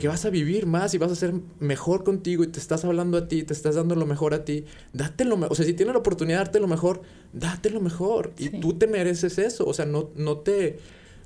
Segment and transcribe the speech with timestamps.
[0.00, 3.18] porque vas a vivir más y vas a ser mejor contigo y te estás hablando
[3.18, 4.64] a ti, te estás dando lo mejor a ti.
[4.94, 5.52] Date lo mejor.
[5.52, 7.02] O sea, si tienes la oportunidad de darte lo mejor,
[7.34, 8.32] date lo mejor.
[8.38, 9.66] Y tú te mereces eso.
[9.66, 10.78] O sea, no, no te.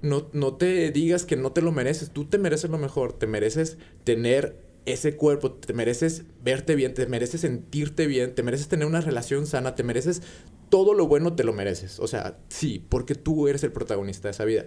[0.02, 2.10] No, no te digas que no te lo mereces.
[2.10, 3.12] Tú te mereces lo mejor.
[3.12, 8.66] Te mereces tener ese cuerpo, te mereces verte bien, te mereces sentirte bien, te mereces
[8.66, 10.20] tener una relación sana, te mereces
[10.68, 12.00] todo lo bueno, te lo mereces.
[12.00, 14.66] O sea, sí, porque tú eres el protagonista de esa vida.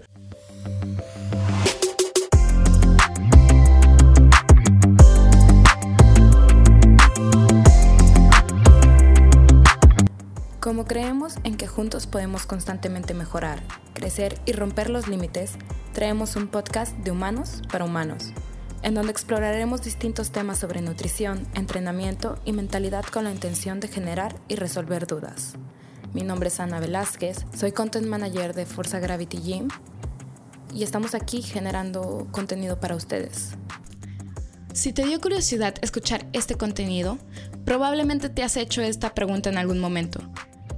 [10.67, 13.63] Como creemos en que juntos podemos constantemente mejorar,
[13.93, 15.53] crecer y romper los límites,
[15.93, 18.33] traemos un podcast de humanos para humanos,
[18.81, 24.35] en donde exploraremos distintos temas sobre nutrición, entrenamiento y mentalidad con la intención de generar
[24.49, 25.53] y resolver dudas.
[26.13, 29.69] Mi nombre es Ana Velázquez, soy Content Manager de Forza Gravity Gym
[30.73, 33.51] y estamos aquí generando contenido para ustedes.
[34.73, 37.19] Si te dio curiosidad escuchar este contenido,
[37.63, 40.19] probablemente te has hecho esta pregunta en algún momento.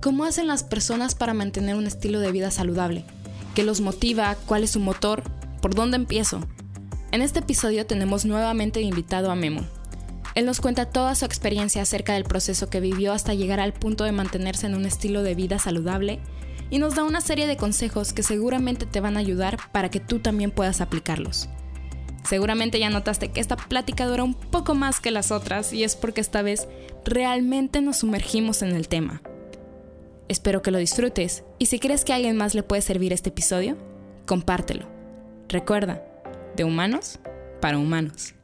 [0.02, 3.04] ¿Cómo hacen las personas para mantener un estilo de vida saludable?
[3.54, 4.38] ¿Qué los motiva?
[4.46, 5.24] ¿Cuál es su motor?
[5.62, 6.40] ¿Por dónde empiezo?
[7.12, 9.68] En este episodio tenemos nuevamente invitado a Memo.
[10.36, 14.06] Él nos cuenta toda su experiencia acerca del proceso que vivió hasta llegar al punto
[14.06, 16.22] de mantenerse en un estilo de vida saludable
[16.70, 20.00] y nos da una serie de consejos que seguramente te van a ayudar para que
[20.00, 21.50] tú también puedas aplicarlos.
[22.24, 25.98] Seguramente ya notaste que esta plática dura un poco más que las otras y es
[25.98, 26.70] porque esta vez
[27.04, 29.22] realmente nos sumergimos en el tema.
[30.30, 33.30] Espero que lo disfrutes y si crees que a alguien más le puede servir este
[33.30, 33.76] episodio,
[34.28, 34.86] compártelo.
[35.48, 36.04] Recuerda,
[36.56, 37.18] de humanos
[37.60, 38.36] para humanos.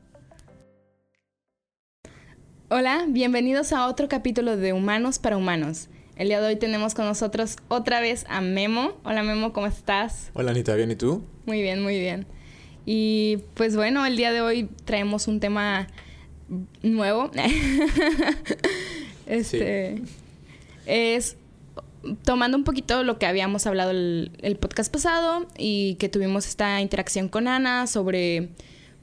[2.70, 5.90] Hola, bienvenidos a otro capítulo de Humanos para Humanos.
[6.16, 8.94] El día de hoy tenemos con nosotros otra vez a Memo.
[9.04, 10.32] Hola Memo, ¿cómo estás?
[10.34, 11.24] Hola Anita, ¿bien y tú?
[11.46, 12.26] Muy bien, muy bien.
[12.88, 15.86] Y pues bueno, el día de hoy traemos un tema
[16.82, 17.30] nuevo.
[19.28, 20.02] este
[20.88, 21.38] es
[22.24, 27.30] tomando un poquito lo que habíamos hablado el, podcast pasado y que tuvimos esta interacción
[27.30, 28.50] con Ana sobre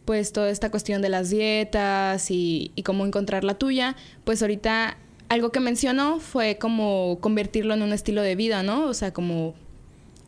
[0.05, 4.97] pues toda esta cuestión de las dietas y, y cómo encontrar la tuya, pues ahorita
[5.29, 8.85] algo que mencionó fue como convertirlo en un estilo de vida, ¿no?
[8.87, 9.55] O sea, como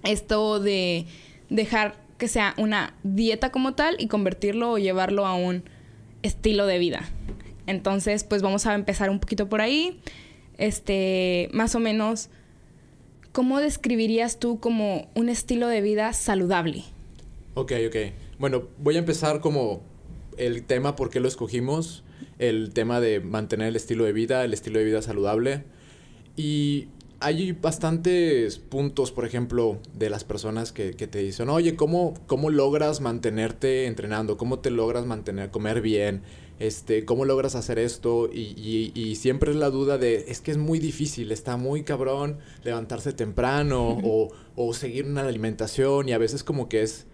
[0.02, 1.06] esto de
[1.50, 5.64] dejar que sea una dieta como tal y convertirlo o llevarlo a un
[6.22, 7.02] estilo de vida.
[7.66, 10.00] Entonces, pues vamos a empezar un poquito por ahí.
[10.58, 12.30] Este, más o menos,
[13.34, 16.84] ¿cómo describirías tú como un estilo de vida saludable?
[17.54, 17.96] Ok, ok.
[18.38, 19.82] Bueno, voy a empezar como
[20.38, 22.04] el tema por qué lo escogimos,
[22.38, 25.64] el tema de mantener el estilo de vida, el estilo de vida saludable.
[26.36, 26.86] Y
[27.18, 33.00] hay bastantes puntos, por ejemplo, de las personas que, te dicen, oye, ¿cómo, ¿cómo logras
[33.00, 34.36] mantenerte entrenando?
[34.36, 36.22] ¿Cómo te logras mantener, comer bien?
[36.60, 38.30] Este, ¿Cómo logras hacer esto?
[38.32, 42.38] Y, y, siempre es la duda de, es que es muy difícil, está muy cabrón
[42.62, 47.06] levantarse temprano o, o seguir una alimentación y a veces como que es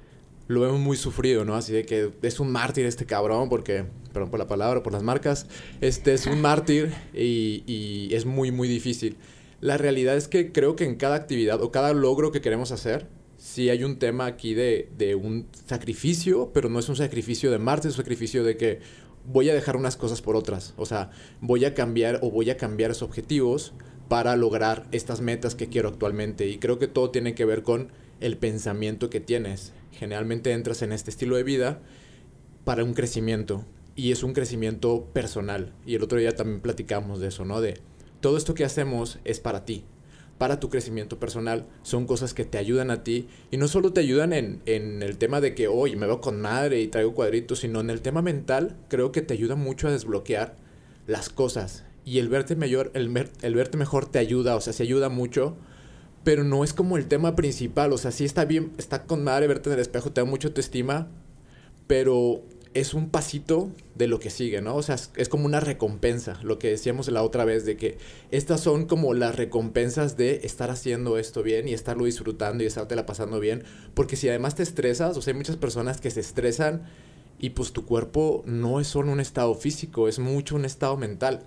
[0.50, 1.54] lo vemos muy sufrido, ¿no?
[1.54, 5.04] Así de que es un mártir este cabrón, porque, perdón por la palabra, por las
[5.04, 5.46] marcas,
[5.80, 9.16] este es un mártir y, y, es muy, muy difícil.
[9.60, 13.06] La realidad es que creo que en cada actividad o cada logro que queremos hacer,
[13.36, 17.60] sí hay un tema aquí de, de un sacrificio, pero no es un sacrificio de
[17.60, 18.80] Marte, es un sacrificio de que
[19.25, 20.75] voy a dejar unas cosas por otras.
[20.76, 21.10] O sea,
[21.41, 23.72] voy a cambiar o voy a cambiar esos objetivos
[24.08, 26.48] para lograr estas metas que quiero actualmente.
[26.48, 29.72] Y creo que todo tiene que ver con el pensamiento que tienes.
[29.92, 31.80] Generalmente entras en este estilo de vida
[32.64, 33.64] para un crecimiento.
[33.97, 35.72] Y es un crecimiento personal.
[35.86, 37.60] Y el otro día también platicamos de eso, ¿no?
[37.60, 37.80] De
[38.20, 39.84] todo esto que hacemos es para ti,
[40.40, 44.00] para tu crecimiento personal, son cosas que te ayudan a ti y no solo te
[44.00, 47.78] ayudan en, el tema de que hoy me veo con madre y traigo cuadritos, sino
[47.80, 50.56] en el tema mental, creo que te ayuda mucho a desbloquear
[51.06, 54.82] las cosas y el verte mejor, el, el verte mejor te ayuda, o sea, se
[54.82, 55.58] ayuda mucho,
[56.24, 59.47] pero no es como el tema principal, o sea, sí está bien, está con madre
[59.47, 61.09] verte en el espejo, te da mucho autoestima,
[61.86, 62.41] pero
[62.72, 64.76] es un pasito de lo que sigue, ¿no?
[64.76, 67.98] O sea, es, como una recompensa, lo que decíamos la otra vez, de que
[68.30, 73.06] estas son como las recompensas de estar haciendo esto bien y estarlo disfrutando y estártela
[73.06, 73.64] pasando bien,
[73.94, 76.84] porque si además te estresas, o sea, hay muchas personas que se estresan
[77.40, 81.40] y pues tu cuerpo no es solo un estado físico, es mucho un estado mental.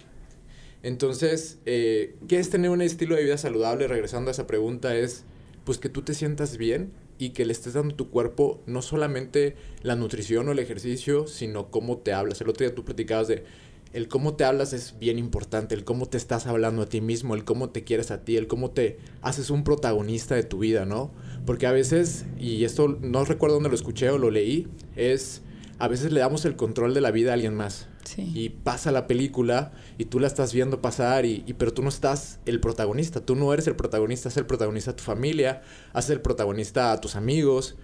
[0.81, 3.87] Entonces, eh, ¿qué es tener un estilo de vida saludable?
[3.87, 5.23] Regresando a esa pregunta, es
[5.63, 6.91] pues que tú te sientas bien
[7.23, 11.25] y que le estés dando a tu cuerpo no solamente la nutrición o el ejercicio,
[11.27, 12.41] sino cómo te hablas.
[12.41, 13.45] El otro día tú platicabas de
[13.93, 17.35] el cómo te hablas es bien importante, el cómo te estás hablando a ti mismo,
[17.35, 20.85] el cómo te quieres a ti, el cómo te haces un protagonista de tu vida,
[20.85, 21.11] ¿no?
[21.45, 25.43] Porque a veces, y esto no recuerdo dónde lo escuché o lo leí, es
[25.79, 27.87] a veces le damos el control de la vida a alguien más.
[28.17, 32.39] Y pasa la película y tú la estás viendo pasar, y, pero tú no estás
[32.45, 35.61] el protagonista, tú no eres el protagonista, es el protagonista a tu familia,
[35.93, 37.75] haces el protagonista a tus amigos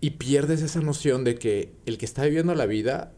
[0.00, 3.12] y pierdes esa noción de que el que está viviendo la vida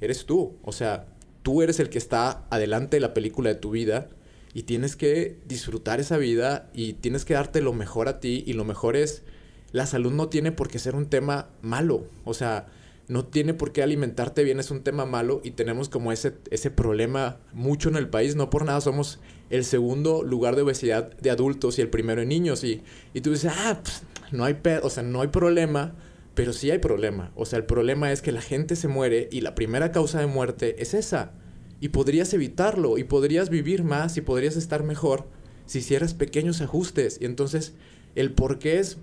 [0.00, 0.56] eres tú.
[0.62, 1.06] O sea,
[1.42, 4.08] tú eres el que está adelante de la película de tu vida
[4.54, 8.54] y tienes que disfrutar esa vida y tienes que darte lo mejor a ti y
[8.54, 9.24] lo mejor es,
[9.72, 12.06] la salud no tiene por qué ser un tema malo.
[12.24, 12.66] O sea,
[13.06, 16.70] no tiene por qué alimentarte bien, es un tema malo y tenemos como ese, ese
[16.70, 18.34] problema mucho en el país.
[18.36, 19.20] No por nada somos
[19.50, 22.64] el segundo lugar de obesidad de adultos y el primero en niños.
[22.64, 24.02] Y, y tú dices, ah, pues,
[24.32, 25.94] no hay o sea, no hay problema,
[26.34, 27.32] pero sí hay problema.
[27.36, 30.26] O sea, el problema es que la gente se muere y la primera causa de
[30.26, 31.32] muerte es esa.
[31.80, 35.26] Y podrías evitarlo y podrías vivir más y podrías estar mejor
[35.66, 37.18] si hicieras pequeños ajustes.
[37.20, 37.74] Y entonces
[38.14, 38.98] el por qué es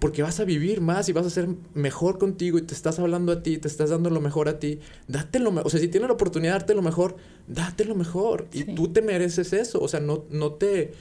[0.00, 3.30] porque vas a vivir más y vas a ser mejor contigo y te estás hablando
[3.30, 5.88] a ti, te estás dando lo mejor a ti, date lo mejor, o sea, si
[5.88, 7.16] tienes la oportunidad de darte lo mejor,
[7.46, 10.92] date lo mejor y tú te mereces eso, o sea, no, no te...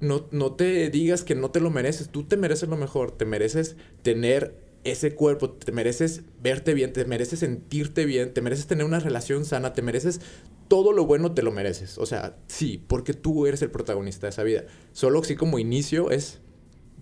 [0.00, 3.24] No, no te digas que no te lo mereces, tú te mereces lo mejor, te
[3.24, 8.84] mereces tener ese cuerpo, te mereces verte bien, te mereces sentirte bien, te mereces tener
[8.84, 10.20] una relación sana, te mereces
[10.68, 11.98] todo lo bueno, te lo mereces.
[11.98, 14.66] O sea, sí, porque tú eres el protagonista de esa vida.
[14.92, 16.38] Solo así como inicio es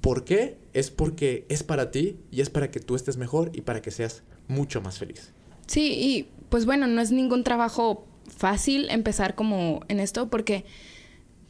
[0.01, 0.59] ¿Por qué?
[0.73, 3.91] Es porque es para ti y es para que tú estés mejor y para que
[3.91, 5.33] seas mucho más feliz.
[5.67, 8.07] Sí, y pues bueno, no es ningún trabajo
[8.37, 10.65] fácil empezar como en esto porque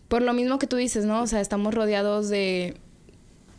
[0.09, 1.23] por lo mismo que tú dices, ¿no?
[1.23, 2.77] O sea, estamos rodeados de,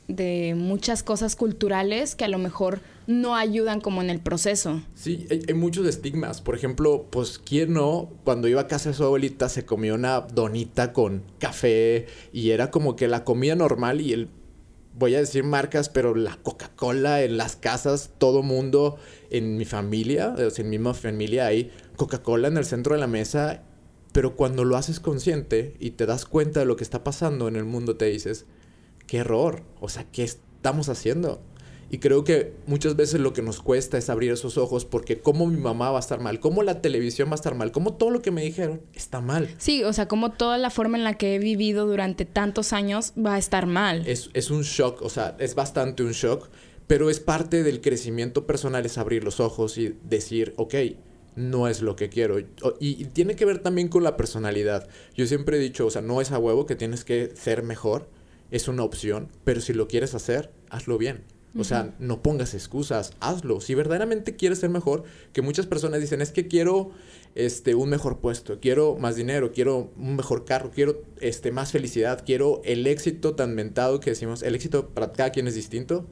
[0.07, 4.81] de muchas cosas culturales que a lo mejor no ayudan como en el proceso.
[4.95, 6.41] Sí, hay, hay, muchos estigmas.
[6.41, 8.09] Por ejemplo, pues, ¿quién no?
[8.23, 12.71] Cuando iba a casa de su abuelita se comió una donita con café y era
[12.71, 14.29] como que la comida normal y el
[14.97, 18.97] voy a decir marcas, pero la Coca-Cola en las casas, todo mundo
[19.29, 22.99] en mi familia, o sea, en mi misma familia hay Coca-Cola en el centro de
[22.99, 23.63] la mesa,
[24.11, 27.55] pero cuando lo haces consciente y te das cuenta de lo que está pasando en
[27.55, 28.45] el mundo, te dices,
[29.05, 31.41] qué error, o sea, ¿qué estamos haciendo?
[31.89, 35.47] Y creo que muchas veces lo que nos cuesta es abrir esos ojos porque cómo
[35.47, 38.09] mi mamá va a estar mal, cómo la televisión va a estar mal, cómo todo
[38.09, 39.49] lo que me dijeron está mal.
[39.57, 43.13] Sí, o sea, como toda la forma en la que he vivido durante tantos años
[43.17, 44.05] va a estar mal.
[44.05, 46.49] Es, es un shock, o sea, es bastante un shock,
[46.87, 50.75] pero es parte del crecimiento personal, es abrir los ojos y decir, ok,
[51.35, 52.39] no es lo que quiero.
[52.39, 52.47] Y,
[52.79, 54.89] y, tiene que ver también con la personalidad.
[55.15, 58.09] Yo siempre he dicho, o sea, no es a huevo que tienes que ser mejor,
[58.51, 61.23] es una opción, pero si lo quieres hacer, hazlo bien.
[61.57, 63.61] O sea, no pongas excusas, hazlo.
[63.61, 66.91] Si verdaderamente quieres ser mejor, que muchas personas dicen, es que quiero
[67.35, 72.23] este, un mejor puesto, quiero más dinero, quiero un mejor carro, quiero este, más felicidad,
[72.25, 76.07] quiero el éxito tan mentado que decimos, el éxito para cada quien es distinto,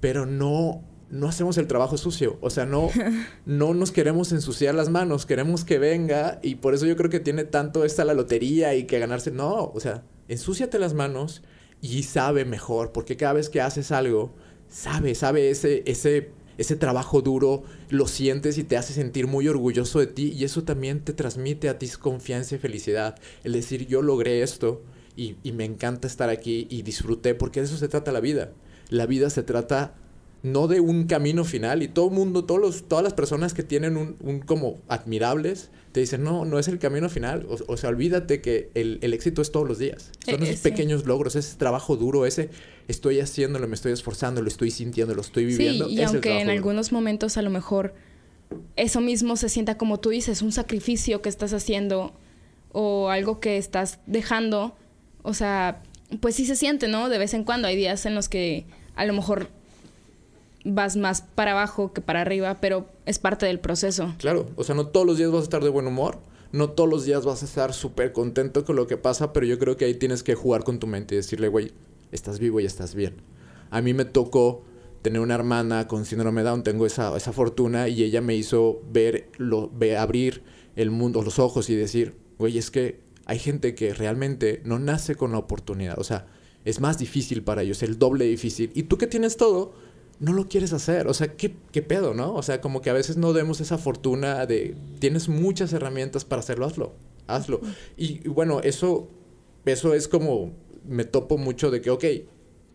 [0.00, 2.38] pero no, no hacemos el trabajo sucio.
[2.40, 2.90] O sea, no,
[3.46, 7.20] no nos queremos ensuciar las manos, queremos que venga y por eso yo creo que
[7.20, 9.30] tiene tanto esta la lotería y que ganarse.
[9.30, 11.42] No, o sea, ensúciate las manos
[11.80, 14.34] y sabe mejor, porque cada vez que haces algo,
[14.68, 20.00] sabe, sabe ese, ese, ese trabajo duro, lo sientes y te hace sentir muy orgulloso
[20.00, 23.16] de ti y eso también te transmite a ti confianza y felicidad.
[23.44, 24.82] El decir yo logré esto
[25.16, 28.52] y, y me encanta estar aquí y disfruté, porque de eso se trata la vida.
[28.90, 29.94] La vida se trata
[30.42, 33.62] no de un camino final y todo el mundo, todos los, todas las personas que
[33.62, 37.90] tienen un, un, como admirables, te dicen, no, no es el camino final, o, sea,
[37.90, 41.56] olvídate que el, el, éxito es todos los días, son e, esos pequeños logros, ese
[41.56, 42.50] trabajo duro, ese
[42.86, 45.88] estoy haciéndolo, me estoy esforzando, lo estoy sintiendo, lo estoy viviendo.
[45.88, 47.96] Sí, y aunque en algunos momentos a lo mejor
[48.76, 52.14] eso mismo se sienta como tú dices, un sacrificio que estás haciendo
[52.70, 54.76] o algo que estás dejando,
[55.24, 55.82] o sea,
[56.20, 57.08] pues sí se siente, ¿no?
[57.08, 59.50] De vez en cuando hay días en los que a lo mejor
[60.68, 64.14] vas más para abajo que para arriba, pero es parte del proceso.
[64.18, 66.18] Claro, o sea, no todos los días vas a estar de buen humor,
[66.52, 69.58] no todos los días vas a estar súper contento con lo que pasa, pero yo
[69.58, 71.72] creo que ahí tienes que jugar con tu mente y decirle, güey,
[72.12, 73.16] estás vivo y estás bien.
[73.70, 74.64] A mí me tocó
[75.02, 79.30] tener una hermana con síndrome Down, tengo esa, esa fortuna y ella me hizo ver,
[79.36, 80.42] lo, abrir
[80.76, 85.14] el mundo, los ojos y decir, güey, es que hay gente que realmente no nace
[85.14, 86.26] con la oportunidad, o sea,
[86.64, 88.70] es más difícil para ellos, el doble difícil.
[88.74, 89.72] Y tú que tienes todo,
[90.20, 91.06] no lo quieres hacer.
[91.06, 92.34] O sea, ¿qué, ¿qué, pedo, no?
[92.34, 96.40] O sea, como que a veces no demos esa fortuna de tienes muchas herramientas para
[96.40, 96.94] hacerlo, hazlo.
[97.26, 97.60] Hazlo.
[97.96, 99.08] Y, bueno, eso,
[99.64, 100.52] eso es como,
[100.86, 102.04] me topo mucho de que, ok,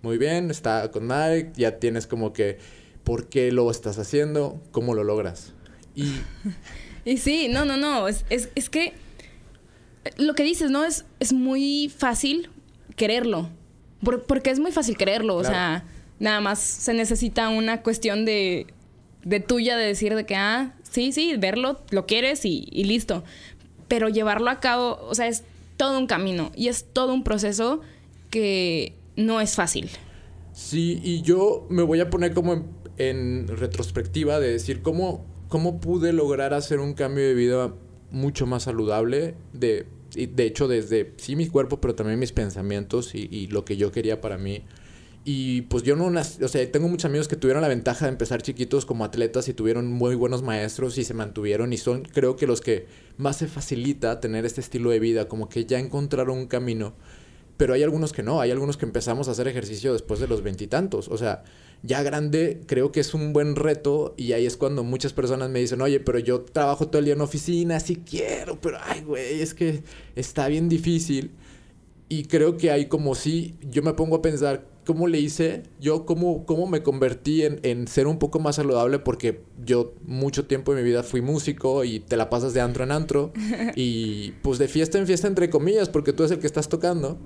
[0.02, 2.60] muy bien, está con Mike, ya tienes como que,
[3.04, 4.62] ¿por qué lo estás haciendo?
[4.72, 5.54] ¿Cómo lo logras?
[5.96, 6.14] Y...
[7.06, 8.94] y sí, no, no, no, es, es, es que
[10.18, 10.86] lo que dices, ¿no?
[10.86, 12.50] Es, es muy fácil
[12.96, 13.50] quererlo.
[14.28, 15.86] porque es muy fácil quererlo, o sea
[16.24, 18.68] Nada más se necesita una cuestión de,
[19.26, 23.26] de tuya de decir de que, ah, sí, sí, verlo, lo quieres y, listo.
[23.90, 25.44] Pero llevarlo a cabo, o sea, es
[25.76, 27.82] todo un camino y es todo un proceso
[28.30, 29.90] que no es fácil.
[30.54, 36.14] Sí, y yo me voy a poner como en, retrospectiva de decir cómo, cómo pude
[36.14, 37.74] lograr hacer un cambio de vida
[38.12, 43.28] mucho más saludable, de, de hecho desde, sí, mi cuerpo, pero también mis pensamientos y,
[43.30, 44.64] y lo que yo quería para mí.
[45.26, 48.12] Y pues yo no nací, o sea, tengo muchos amigos que tuvieron la ventaja de
[48.12, 52.36] empezar chiquitos como atletas y tuvieron muy buenos maestros y se mantuvieron y son creo
[52.36, 52.88] que los que
[53.18, 56.94] más se facilita tener este estilo de vida, como que ya encontraron un camino.
[57.56, 60.42] Pero hay algunos que no, hay algunos que empezamos a hacer ejercicio después de los
[60.42, 61.08] veintitantos.
[61.08, 61.44] O sea,
[61.84, 65.60] ya grande creo que es un buen reto y ahí es cuando muchas personas me
[65.60, 69.42] dicen, oye, pero yo trabajo todo el día en oficina, sí quiero, pero ay, güey,
[69.42, 69.84] es que
[70.16, 71.32] está bien difícil.
[72.10, 76.06] Y creo que hay como si yo me pongo a pensar cómo le hice, yo
[76.06, 80.72] cómo, cómo me convertí en, en, ser un poco más saludable porque yo mucho tiempo
[80.72, 83.32] en mi vida fui músico y te la pasas de antro en antro.
[83.76, 87.18] Y pues de fiesta en fiesta entre comillas porque tú eres el que estás tocando.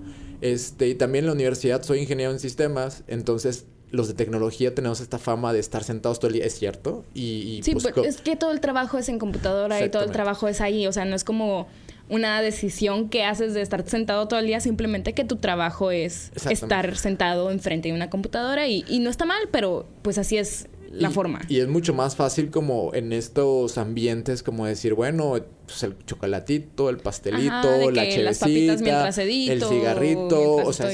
[0.42, 5.00] Este, y también en la universidad soy ingeniero en sistemas, entonces los de tecnología tenemos
[5.00, 7.06] esta fama de estar sentados todo el día, es cierto.
[7.14, 10.12] Y, y sí, pues, es que todo el trabajo es en computadora y todo el
[10.12, 11.68] trabajo es ahí, o sea, no es como
[12.10, 16.32] una decisión que haces de estar sentado todo el día, simplemente que tu trabajo es
[16.50, 20.68] estar sentado enfrente de una computadora y, y, no está mal, pero pues así es
[20.92, 21.42] la y, forma.
[21.50, 25.36] Y es mucho más fácil como en estos ambientes como decir, bueno,
[25.66, 28.74] pues el chocolatito, el pastelito, Ajá, la chevecita,
[29.22, 30.90] edito, el cigarrito, o sea,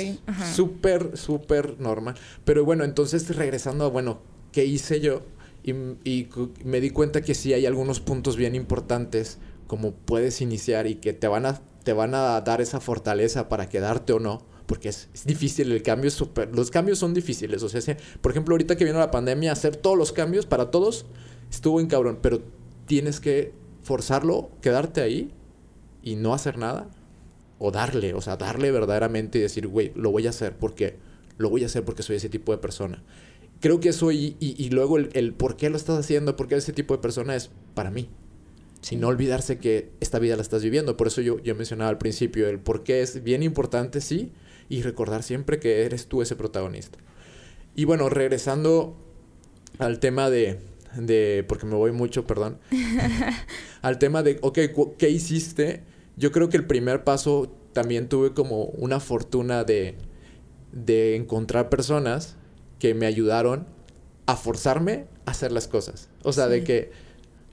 [0.54, 2.16] súper, súper normal.
[2.44, 5.22] Pero bueno, entonces regresando a, bueno, ¿qué hice yo?
[5.64, 5.72] Y,
[6.04, 6.28] y
[6.66, 9.38] me di cuenta que sí hay algunos puntos bien importantes
[9.74, 13.70] como puedes iniciar y que te van a, te van a dar esa fortaleza para
[13.70, 14.44] quedarte o no.
[14.68, 16.24] Porque es, difícil, el cambio es.
[16.52, 17.64] Los cambios son difíciles.
[17.64, 21.08] O sea, por ejemplo, ahorita que vino la pandemia, hacer todos los cambios para todos
[21.50, 22.20] estuvo en cabrón.
[22.22, 22.44] Pero
[22.86, 23.52] tienes que
[23.82, 25.32] forzarlo, quedarte ahí
[26.04, 26.88] y no hacer nada.
[27.58, 30.98] O darle, o sea, darle verdaderamente y decir, güey, lo voy a hacer porque
[31.40, 33.02] lo voy a hacer porque soy ese tipo de persona.
[33.60, 36.74] Creo que eso y, y, luego el, el por qué lo estás haciendo, porque ese
[36.74, 38.08] tipo de persona es para mí.
[38.92, 40.98] No olvidarse que esta vida la estás viviendo.
[40.98, 44.32] Por eso yo, yo mencionaba al principio el por qué es bien importante, sí,
[44.70, 46.98] y recordar siempre que eres tú ese protagonista.
[47.76, 48.98] Y bueno, regresando
[49.80, 50.60] al tema de,
[50.96, 52.60] de porque me voy mucho, perdón,
[53.82, 54.60] al tema de, ok,
[54.98, 55.84] ¿qué hiciste?
[56.18, 59.96] Yo creo que el primer paso también tuve como una fortuna de,
[60.72, 62.36] de encontrar personas
[62.80, 63.66] que me ayudaron
[64.26, 66.10] a forzarme a hacer las cosas.
[66.24, 66.52] O sea, sí.
[66.52, 66.92] de que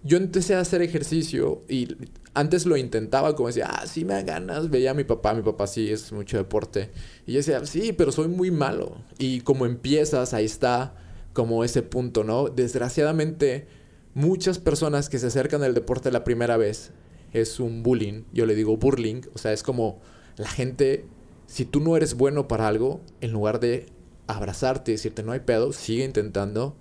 [0.03, 1.89] yo empecé a hacer ejercicio y
[2.35, 5.43] antes lo intentaba como decía, ah, sí me da ganas, veía a mi papá, mi
[5.43, 6.91] papá sí es mucho deporte.
[7.27, 8.97] Y yo decía, sí, pero soy muy malo.
[9.19, 10.95] Y como empiezas, ahí está
[11.33, 12.49] como ese punto, ¿no?
[12.49, 13.67] Desgraciadamente,
[14.15, 16.93] muchas personas que se acercan al deporte la primera vez
[17.33, 20.01] es un bullying, yo le digo burling, o sea, es como
[20.37, 21.05] la gente,
[21.47, 23.87] si tú no eres bueno para algo, en lugar de
[24.27, 26.77] abrazarte y decirte no hay pedo, sigue intentando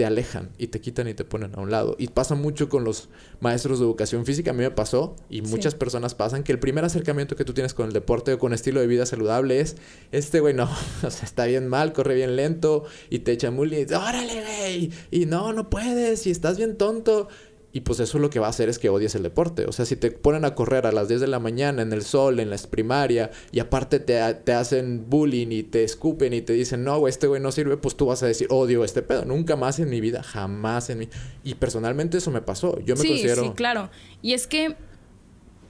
[0.00, 1.94] te alejan y te quitan y te ponen a un lado.
[1.98, 4.52] Y pasa mucho con los maestros de educación física.
[4.52, 5.78] A mí me pasó y muchas sí.
[5.78, 8.80] personas pasan que el primer acercamiento que tú tienes con el deporte o con estilo
[8.80, 9.76] de vida saludable es,
[10.10, 10.70] este güey no,
[11.02, 14.90] o sea, está bien mal, corre bien lento y te echa muy y órale, güey,
[15.10, 17.28] y no, no puedes y estás bien tonto.
[17.72, 19.66] Y pues eso lo que va a hacer es que odies el deporte.
[19.66, 22.02] O sea, si te ponen a correr a las 10 de la mañana en el
[22.02, 26.52] sol, en la primaria, y aparte te, te hacen bullying y te escupen y te
[26.52, 29.24] dicen, no, este güey no sirve, pues tú vas a decir, odio este pedo.
[29.24, 31.08] Nunca más en mi vida, jamás en mi...
[31.44, 32.80] Y personalmente eso me pasó.
[32.80, 33.44] Yo me sí, considero...
[33.44, 33.90] Sí, claro.
[34.20, 34.74] Y es que,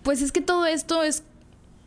[0.03, 1.23] pues es que todo esto es...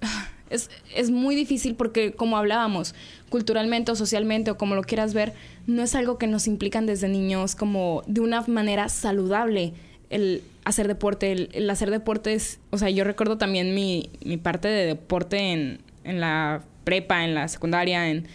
[0.50, 2.94] Es, es muy difícil porque, como hablábamos,
[3.30, 5.34] culturalmente o socialmente o como lo quieras ver,
[5.66, 9.74] no es algo que nos implican desde niños como de una manera saludable
[10.14, 14.68] el hacer deporte, el, hacer deporte es, o sea, yo recuerdo también mi, mi parte
[14.68, 18.28] de deporte en, en, la prepa, en la secundaria, en,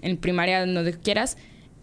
[0.00, 1.36] en primaria, donde quieras,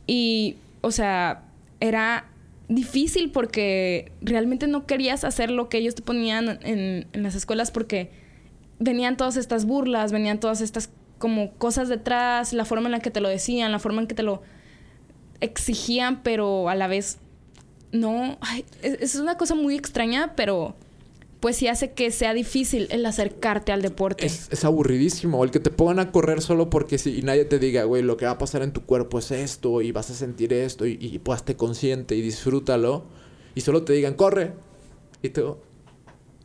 [0.07, 1.43] y, o sea,
[1.79, 2.25] era
[2.67, 7.71] difícil porque realmente no querías hacer lo que ellos te ponían en, en las escuelas
[7.71, 8.09] porque
[8.79, 13.11] venían todas estas burlas, venían todas estas como cosas detrás, la forma en la que
[13.11, 14.41] te lo decían, la forma en que te lo
[15.39, 17.19] exigían, pero a la vez
[17.93, 20.75] no, ay, es, es, una cosa muy extraña, pero
[21.39, 24.25] pues sí hace que sea difícil el acercarte al deporte.
[24.25, 27.59] Es, es aburridísimo, el que te pongan a correr solo porque si y nadie te
[27.59, 30.13] diga, güey, lo que va a pasar en tu cuerpo es esto y vas a
[30.13, 33.05] sentir esto y, y pues te consciente y disfrútalo
[33.55, 34.53] y solo te digan, corre.
[35.21, 35.57] Y tú,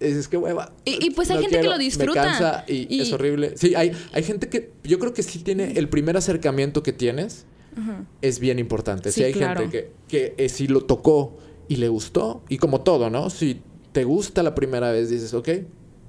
[0.00, 0.72] es que hueva.
[0.84, 2.22] Y, y pues hay no gente quiero, que lo disfruta.
[2.22, 3.54] Me cansa y, y, es horrible.
[3.56, 7.46] Sí, hay, hay gente que yo creo que sí tiene el primer acercamiento que tienes.
[7.78, 8.06] Uh -huh.
[8.22, 9.12] Es bien importante.
[9.12, 9.60] Sí, sí hay claro.
[9.60, 12.42] gente que, que eh, si lo tocó y le gustó.
[12.48, 13.30] Y como todo, ¿no?
[13.30, 15.48] Si te gusta la primera vez, dices, ok,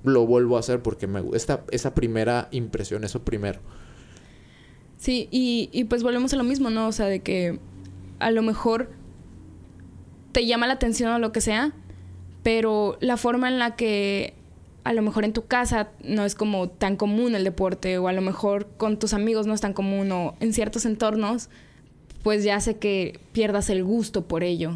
[0.03, 3.59] lo vuelvo a hacer porque me gusta esa primera impresión, eso primero.
[4.97, 6.87] Sí, y, y pues volvemos a lo mismo, ¿no?
[6.87, 7.59] O sea, de que
[8.19, 8.89] a lo mejor
[10.31, 11.73] te llama la atención o lo que sea,
[12.43, 14.33] pero la forma en la que
[14.89, 18.11] a lo mejor en tu casa no es como tan común el deporte o a
[18.11, 21.49] lo mejor con tus amigos no es tan común o en ciertos entornos,
[22.23, 24.75] pues ya hace que pierdas el gusto por ello.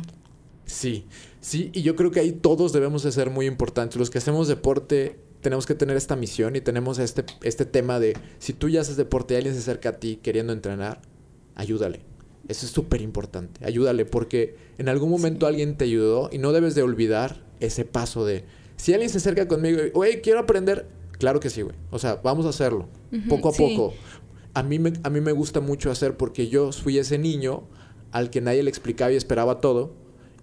[0.67, 1.05] Sí,
[1.41, 3.97] sí, y yo creo que ahí todos debemos de ser muy importantes.
[3.97, 8.15] Los que hacemos deporte tenemos que tener esta misión y tenemos este, este tema de
[8.37, 11.01] si tú ya haces deporte y alguien se acerca a ti queriendo entrenar,
[11.55, 12.01] ayúdale.
[12.47, 13.65] Eso es súper importante.
[13.65, 18.25] Ayúdale porque en algún momento alguien te ayudó y no debes de olvidar ese paso
[18.25, 18.43] de
[18.83, 21.73] si alguien se acerca conmigo y, güey, quiero aprender, claro que sí, güey.
[21.89, 22.89] O sea, vamos a hacerlo,
[23.29, 23.93] poco a poco.
[24.53, 27.63] A mí, me, a mí me gusta mucho hacer porque yo fui ese niño
[28.11, 29.93] al que nadie le explicaba y esperaba todo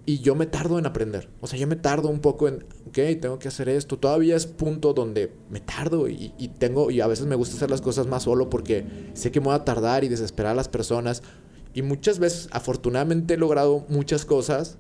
[0.06, 1.28] y yo me tardo en aprender.
[1.42, 3.99] O sea, yo me tardo un poco en, ok, tengo que hacer esto.
[3.99, 7.68] Todavía es punto donde me tardo y, y, tengo, y a veces me gusta hacer
[7.68, 10.68] las cosas más solo porque sé que me voy a tardar y desesperar a las
[10.70, 11.23] personas.
[11.75, 14.78] Y muchas veces, afortunadamente, he logrado muchas cosas,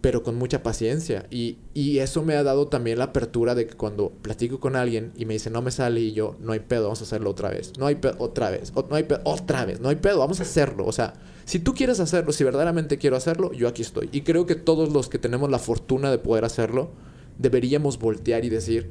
[0.00, 1.26] pero con mucha paciencia.
[1.30, 5.12] Y, y eso me ha dado también la apertura de que cuando platico con alguien
[5.16, 7.50] y me dice, no me sale, y yo, no hay pedo, vamos a hacerlo otra
[7.50, 7.72] vez.
[7.78, 8.72] No hay pedo, otra vez.
[8.74, 9.80] no hay pedo, otra vez.
[9.80, 10.86] No hay pedo, vamos a hacerlo.
[10.86, 11.14] O sea
[11.48, 14.10] si tú quieres hacerlo, si verdaderamente quiero hacerlo, yo aquí estoy.
[14.12, 16.90] Y creo que todos los que tenemos la fortuna de poder hacerlo,
[17.38, 18.90] deberíamos voltear y decir,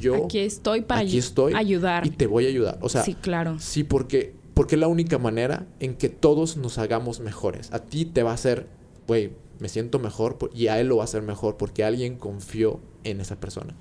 [0.00, 2.04] yo aquí estoy para aquí estoy ayudar.
[2.04, 2.76] Y te voy a ayudar.
[2.80, 3.56] O sea, sí, claro.
[3.60, 7.72] Sí, porque, porque es la única manera en que todos nos hagamos mejores.
[7.72, 8.66] A ti te va a hacer,
[9.06, 9.30] güey,
[9.62, 13.20] me siento mejor y a él lo va a hacer mejor porque alguien confió en
[13.20, 13.74] esa persona.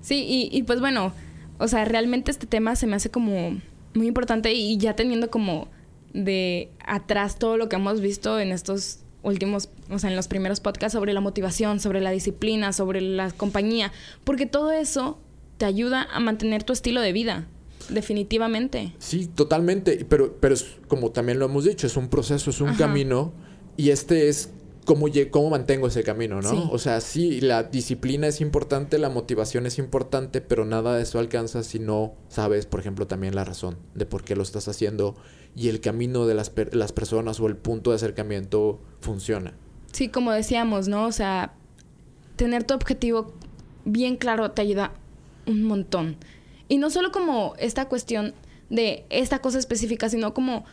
[0.00, 1.12] Sí, y, y pues bueno,
[1.58, 3.60] o sea, realmente este tema se me hace como
[3.94, 5.66] muy importante y ya teniendo como
[6.12, 10.60] de atrás todo lo que hemos visto en estos últimos, o sea, en los primeros
[10.60, 15.18] podcasts sobre la motivación, sobre la disciplina, sobre la compañía, porque todo eso
[15.58, 17.48] te ayuda a mantener tu estilo de vida.
[17.88, 18.92] Definitivamente.
[18.98, 20.04] Sí, totalmente.
[20.08, 23.32] Pero, pero es, como también lo hemos dicho, es un proceso, es un camino.
[23.76, 24.50] Y este es
[24.86, 26.70] cómo, cómo mantengo ese camino, ¿no?
[26.70, 31.18] O sea, sí, la disciplina es importante, la motivación es importante, pero nada de eso
[31.18, 35.16] alcanza si no sabes, por ejemplo, también la razón de por qué lo estás haciendo
[35.54, 39.54] y el camino de las, las personas o el punto de acercamiento funciona.
[39.92, 41.06] Sí, como decíamos, ¿no?
[41.06, 41.54] O sea,
[42.36, 43.34] tener tu objetivo
[43.84, 44.92] bien claro te ayuda
[45.46, 46.16] un montón.
[46.68, 48.34] Y no solo como esta cuestión
[48.68, 50.64] de esta cosa específica, sino como,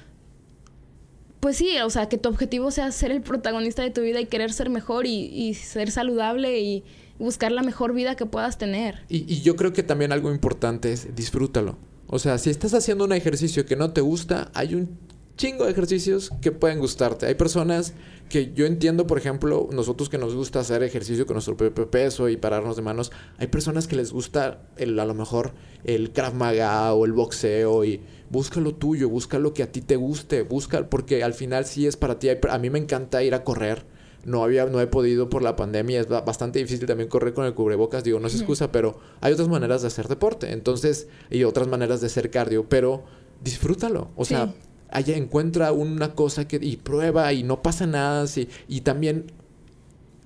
[1.43, 4.27] pues sí, o sea, que tu objetivo sea ser el protagonista de tu vida y
[4.27, 6.85] querer ser mejor y, y ser saludable y
[7.19, 9.03] buscar la mejor vida que puedas tener.
[9.09, 11.75] Y, y yo creo que también algo importante es disfrútalo.
[12.07, 14.97] O sea, si estás haciendo un ejercicio que no te gusta, hay un
[15.35, 17.25] chingo de ejercicios que pueden gustarte.
[17.25, 17.93] Hay personas
[18.29, 22.29] que yo entiendo, por ejemplo, nosotros que nos gusta hacer ejercicio con nuestro propio peso
[22.29, 25.53] y pararnos de manos, hay personas que les gusta el, a lo mejor
[25.83, 27.99] el Krav Maga o el boxeo y
[28.33, 31.85] busca lo tuyo, busca lo que a ti te guste, busca porque al final sí
[31.85, 32.29] es para ti.
[32.29, 33.85] A mí me encanta ir a correr.
[34.25, 37.53] No había, no he podido por la pandemia, es bastante difícil también correr con el
[37.53, 41.67] cubrebocas, digo, no es excusa, pero hay otras maneras de hacer deporte, entonces, y otras
[41.67, 43.03] maneras de hacer cardio, pero
[43.43, 44.53] disfrútalo, o sea,
[44.89, 49.25] allá encuentra una cosa que, y prueba y no pasa nada, sí, y también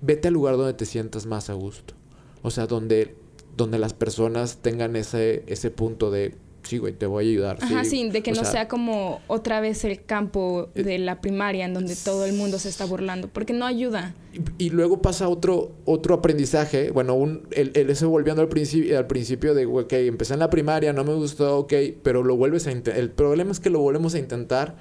[0.01, 1.95] vete al lugar donde te sientas más a gusto,
[2.43, 3.15] o sea, donde,
[3.55, 6.35] donde las personas tengan ese, ese punto de
[6.67, 7.57] sí, güey, te voy a ayudar.
[7.61, 11.65] Ajá, sí, de que no sea, como otra vez el campo eh, de la primaria
[11.65, 14.13] en donde todo el mundo se está burlando, porque no ayuda.
[14.57, 19.07] Y, luego pasa otro, otro aprendizaje, bueno, un, el, el eso volviendo al principio, al
[19.07, 22.71] principio de, ok, empecé en la primaria, no me gustó, ok, pero lo vuelves a
[22.71, 22.99] intentar.
[22.99, 24.75] El problema es que lo volvemos a intentar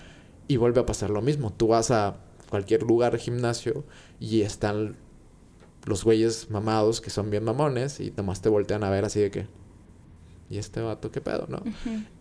[0.49, 1.53] y vuelve a pasar lo mismo.
[1.53, 2.19] Tú vas a
[2.51, 3.85] cualquier lugar, gimnasio,
[4.21, 4.97] y están
[5.87, 9.31] los güeyes mamados que son bien mamones y nomás te voltean a ver así de
[9.31, 9.47] que
[10.51, 11.63] ¿y este vato qué pedo, no?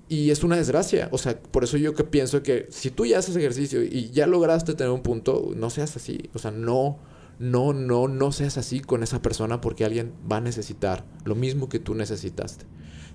[0.07, 3.19] Y es una desgracia, o sea, por eso yo que pienso que si tú ya
[3.19, 6.99] haces ejercicio y ya lograste tener un punto, no seas así, o sea, no,
[7.39, 11.69] no, no, no seas así con esa persona porque alguien va a necesitar lo mismo
[11.69, 12.65] que tú necesitaste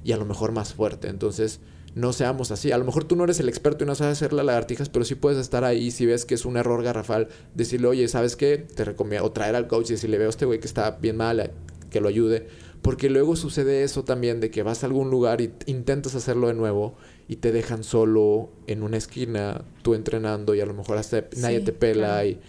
[0.05, 1.61] y a lo mejor más fuerte, entonces
[1.95, 2.73] no seamos así.
[2.73, 5.05] A lo mejor tú no eres el experto y no sabes hacer las lagartijas, pero
[5.05, 8.59] sí puedes estar ahí si ves que es un error garrafal, decirle, oye, ¿sabes qué?
[8.59, 11.17] Te recomiendo, o traer al coach y decirle, veo a este güey que está bien
[11.17, 11.51] mal,
[11.91, 12.49] que lo ayude
[12.83, 16.55] porque luego sucede eso también de que vas a algún lugar y intentas hacerlo de
[16.55, 16.95] nuevo
[17.29, 21.61] y te dejan solo en una esquina, tú entrenando y a lo mejor hasta nadie
[21.61, 22.41] te pela y,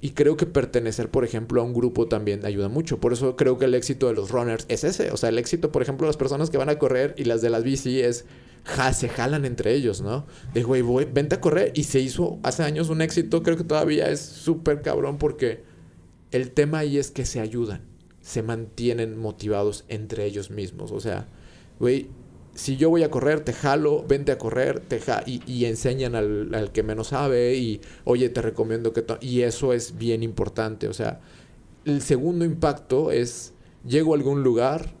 [0.00, 3.00] y creo que pertenecer, por ejemplo, a un grupo también ayuda mucho.
[3.00, 5.10] Por eso creo que el éxito de los runners es ese.
[5.10, 7.40] O sea, el éxito, por ejemplo, de las personas que van a correr y las
[7.40, 8.26] de las bici es
[8.64, 10.26] ja, se jalan entre ellos, ¿no?
[10.54, 11.72] De güey, vente a correr.
[11.74, 15.62] Y se hizo hace años un éxito, creo que todavía es súper cabrón porque
[16.30, 17.82] el tema ahí es que se ayudan,
[18.28, 20.92] se mantienen motivados entre ellos mismos.
[20.92, 21.26] O sea,
[21.80, 22.08] güey,
[22.52, 26.82] si yo voy a correr, te jalo, vente a correr, te y, enseñan al, que
[26.82, 29.02] menos sabe y, oye, te recomiendo que...
[29.22, 30.88] Y eso es bien importante.
[30.88, 31.20] O sea,
[31.86, 33.54] el segundo impacto es,
[33.86, 34.92] llego a algún lugar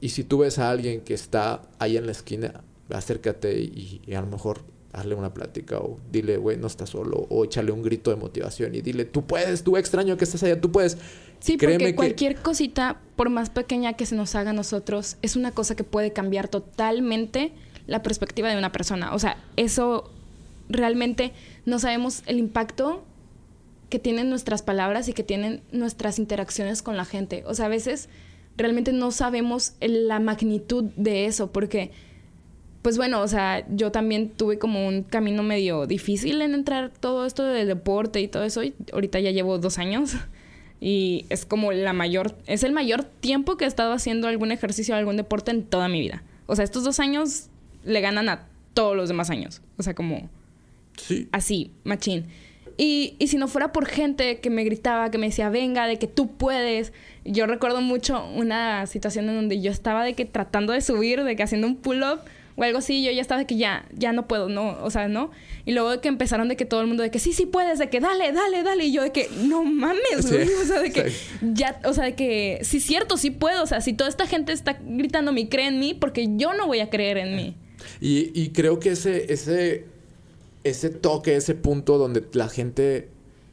[0.00, 4.20] y si tú ves a alguien que está ahí en la esquina, acércate y, a
[4.20, 4.60] lo mejor
[4.92, 8.76] darle una plática o dile, güey, no estás solo, o échale un grito de motivación
[8.76, 10.98] y dile, tú puedes, tú extraño que estés allá, tú puedes.
[11.40, 15.52] Sí, porque cualquier cosita, por más pequeña que se nos haga a nosotros, es una
[15.52, 17.52] cosa que puede cambiar totalmente
[17.86, 19.14] la perspectiva de una persona.
[19.14, 20.10] O sea, eso
[20.68, 21.32] realmente
[21.64, 23.02] no sabemos el impacto
[23.88, 27.42] que tienen nuestras palabras y que tienen nuestras interacciones con la gente.
[27.46, 28.08] O sea, a veces
[28.56, 31.90] realmente no sabemos la magnitud de eso, porque
[32.82, 37.26] pues bueno, o sea, yo también tuve como un camino medio difícil en entrar todo
[37.26, 38.62] esto del deporte y todo eso.
[38.62, 40.16] Y ahorita ya llevo dos años
[40.80, 44.94] y es como la mayor, es el mayor tiempo que he estado haciendo algún ejercicio
[44.94, 46.22] o algún deporte en toda mi vida.
[46.46, 47.48] O sea, estos dos años
[47.84, 49.60] le ganan a todos los demás años.
[49.76, 50.28] O sea, como...
[50.96, 51.28] Sí.
[51.32, 52.26] Así, machín.
[52.76, 55.98] Y, y si no fuera por gente que me gritaba, que me decía, venga, de
[55.98, 56.92] que tú puedes.
[57.24, 61.36] Yo recuerdo mucho una situación en donde yo estaba de que tratando de subir, de
[61.36, 62.20] que haciendo un pull-up
[62.60, 65.08] o algo así, yo ya estaba de que ya, ya no puedo, no, o sea,
[65.08, 65.30] ¿no?
[65.64, 67.78] Y luego de que empezaron de que todo el mundo de que sí, sí puedes,
[67.78, 70.92] de que dale, dale, dale, y yo de que no mames, güey, o sea, de
[70.92, 74.26] que ya, o sea, de que sí, cierto, sí puedo, o sea, si toda esta
[74.26, 77.56] gente está gritando mi cree en mí, porque yo no voy a creer en mí.
[77.98, 79.86] Y, y creo que ese, ese,
[80.62, 83.08] ese toque, ese punto donde la gente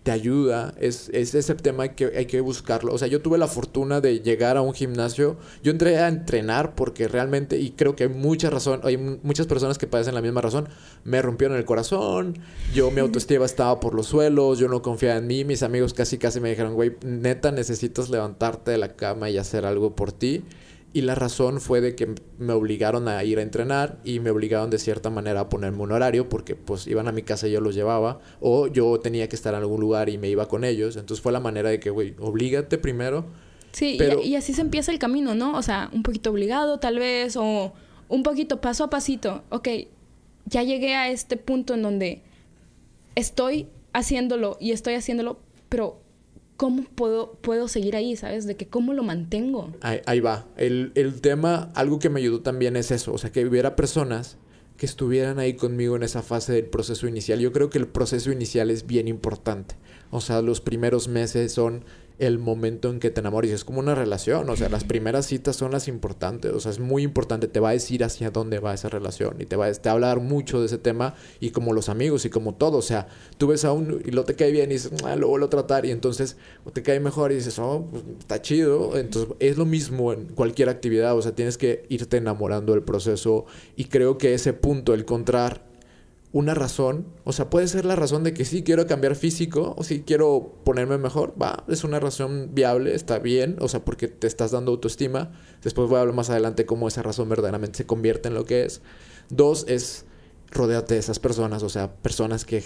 [0.08, 2.94] te ayuda, es, es, ese tema que hay que buscarlo.
[2.94, 6.76] O sea, yo tuve la fortuna de llegar a un gimnasio, yo entré a entrenar
[6.76, 10.40] porque realmente, y creo que hay mucha razón, hay muchas personas que padecen la misma
[10.40, 10.70] razón,
[11.04, 12.40] me rompieron el corazón,
[12.74, 16.18] yo mi autoestima estaba por los suelos, yo no confiaba en mí, mis amigos casi
[16.18, 20.46] casi me dijeron, güey, neta necesitas levantarte de la cama y hacer algo por ti.
[20.94, 24.70] Y la razón fue de que me obligaron a ir a entrenar y me obligaron
[24.70, 27.62] de cierta manera a ponerme un horario porque pues iban a mi casa y yo
[27.62, 30.96] los llevaba o yo tenía que estar en algún lugar y me iba con ellos.
[30.96, 33.26] Entonces fue la manera de que, güey, oblígate primero.
[33.74, 35.56] Sí, y, así se empieza el camino, ¿no?
[35.56, 37.74] O sea, un poquito obligado tal vez o
[38.08, 39.44] un poquito paso a pasito.
[39.50, 39.68] Ok,
[40.46, 42.24] ya llegué a este punto en donde
[43.16, 46.02] estoy haciéndolo y estoy haciéndolo, pero
[46.58, 48.46] ¿cómo puedo, puedo seguir ahí, sabes?
[48.46, 49.72] De que cómo lo mantengo.
[49.82, 50.48] Ahí, va.
[50.58, 54.38] El, el, tema, algo que me ayudó también es eso, o sea, que hubiera personas
[54.76, 57.40] que estuvieran ahí conmigo en esa fase del proceso inicial.
[57.40, 59.76] Yo creo que el proceso inicial es bien importante.
[60.12, 61.84] O sea, los primeros meses son
[62.20, 63.52] el momento en que te enamores.
[63.52, 66.80] Es como una relación, o sea, las primeras citas son las importantes, o sea, es
[66.80, 69.74] muy importante, te va a decir hacia dónde va esa relación y te va, a,
[69.74, 72.78] te va a hablar mucho de ese tema y como los amigos y como todo,
[72.78, 75.28] o sea, tú ves a uno y lo te cae bien y dices, ah, lo
[75.28, 76.38] vuelvo a tratar y entonces
[76.74, 80.70] te cae mejor y dices, oh, pues, está chido, entonces es lo mismo en cualquier
[80.70, 85.06] actividad, o sea, tienes que irte enamorando del proceso y creo que ese punto, el
[85.08, 85.67] encontrar
[86.34, 89.84] una razón, o sea, puede ser la razón de que sí quiero cambiar físico o
[89.84, 94.28] sí quiero ponerme mejor, va, es una razón viable, está bien, o sea, porque te
[94.28, 95.32] estás dando autoestima.
[95.64, 98.66] Después voy a hablar más adelante cómo esa razón verdaderamente se convierte en lo que
[98.66, 98.82] es.
[99.30, 100.06] Dos es
[100.52, 102.62] rodearte de esas personas, o sea, personas que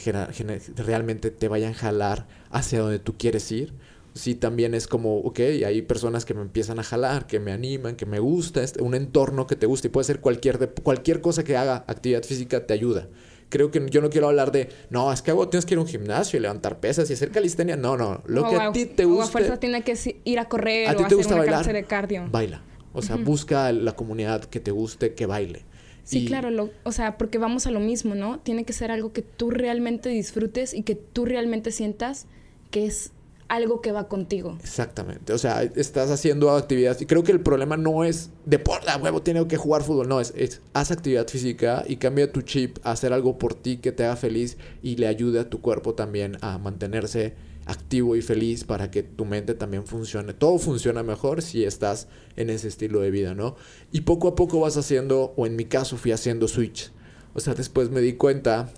[0.76, 3.74] realmente te vayan a jalar hacia donde tú quieres ir.
[4.14, 7.96] Sí, también es como, ok, hay personas que me empiezan a jalar, que me animan,
[7.96, 11.56] que me gusta, un entorno que te gusta y puede ser cualquier, cualquier cosa que
[11.56, 13.08] haga actividad física te ayuda
[13.52, 15.88] creo que yo no quiero hablar de, no, es que tienes que ir a un
[15.88, 17.76] gimnasio y levantar pesas y hacer calistenia.
[17.76, 18.24] No, no.
[18.26, 19.26] Lo que a, ti te gusta.
[19.26, 22.28] O a fuerza tiene que ir a correr o hacer una bailar, de cardio.
[22.32, 22.64] Baila.
[22.94, 25.66] O sea, busca la comunidad que te guste, que baile.
[26.04, 28.40] Sí, claro, o sea, porque vamos a lo mismo, ¿no?
[28.40, 32.26] Tiene que ser algo que tú realmente disfrutes y que tú realmente sientas
[32.72, 33.12] que es
[33.52, 34.58] algo que va contigo.
[34.62, 35.34] Exactamente.
[35.34, 36.98] O sea, estás haciendo actividad.
[37.02, 40.08] Y creo que el problema no es deporte, huevo, tiene que jugar fútbol.
[40.08, 43.78] No, es, es, haz actividad física y cambia tu chip a hacer algo por ti
[43.78, 47.36] que te haga feliz y le ayude a tu cuerpo también a mantenerse
[47.66, 50.34] activo y feliz para que tu mente también funcione.
[50.34, 53.58] Todo funciona mejor si estás en ese estilo de vida, ¿no?
[53.92, 56.90] Y poco a poco vas haciendo, o en mi caso fui haciendo switch.
[57.34, 58.72] O sea, después me di cuenta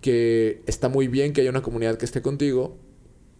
[0.00, 2.78] que está muy bien que haya una comunidad que esté contigo,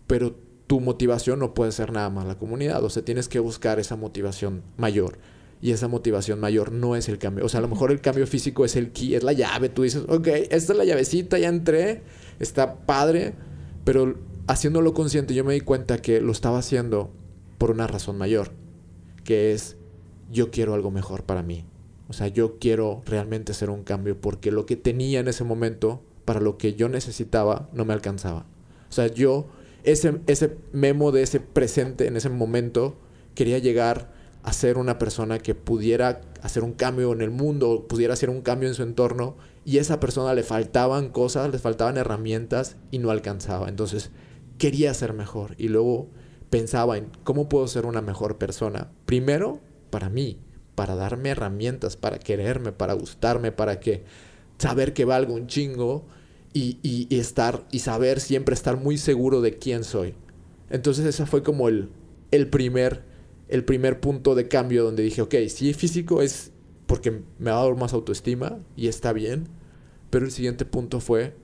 [0.06, 2.84] pero tu motivación no puede ser nada más la comunidad.
[2.84, 5.18] O sea, tienes que buscar esa motivación mayor.
[5.62, 7.44] Y esa motivación mayor no es el cambio.
[7.46, 9.70] O sea, a lo mejor el cambio físico es el key, es la llave.
[9.70, 12.02] Tú dices, ok, esta es la llavecita, ya entré,
[12.38, 13.32] está padre.
[13.84, 17.10] Pero haciéndolo consciente, yo me di cuenta que lo estaba haciendo
[17.56, 18.50] por una razón mayor.
[19.24, 19.78] Que es,
[20.30, 21.64] yo quiero algo mejor para mí.
[22.08, 26.02] O sea, yo quiero realmente hacer un cambio porque lo que tenía en ese momento,
[26.26, 28.44] para lo que yo necesitaba, no me alcanzaba.
[28.90, 29.48] O sea, yo
[29.84, 32.96] ese, ese memo de ese presente, en ese momento,
[33.34, 34.10] quería llegar
[34.42, 38.42] a ser una persona que pudiera hacer un cambio en el mundo, pudiera hacer un
[38.42, 42.98] cambio en su entorno, y a esa persona le faltaban cosas, le faltaban herramientas y
[42.98, 43.68] no alcanzaba.
[43.68, 44.10] Entonces,
[44.56, 45.54] quería ser mejor.
[45.58, 46.08] Y luego
[46.50, 48.90] pensaba en cómo puedo ser una mejor persona.
[49.04, 49.60] Primero,
[49.90, 50.38] para mí,
[50.74, 54.04] para darme herramientas, para quererme, para gustarme, para que
[54.58, 56.06] saber que valgo un chingo
[56.58, 60.14] y, estar y saber siempre estar muy seguro de quién soy.
[60.70, 61.90] Entonces ese fue como el,
[62.30, 63.02] el, primer,
[63.48, 66.52] el primer punto de cambio donde dije, ok, si físico es
[66.86, 69.48] porque me va a más autoestima y está bien,
[70.10, 71.34] pero el siguiente punto fue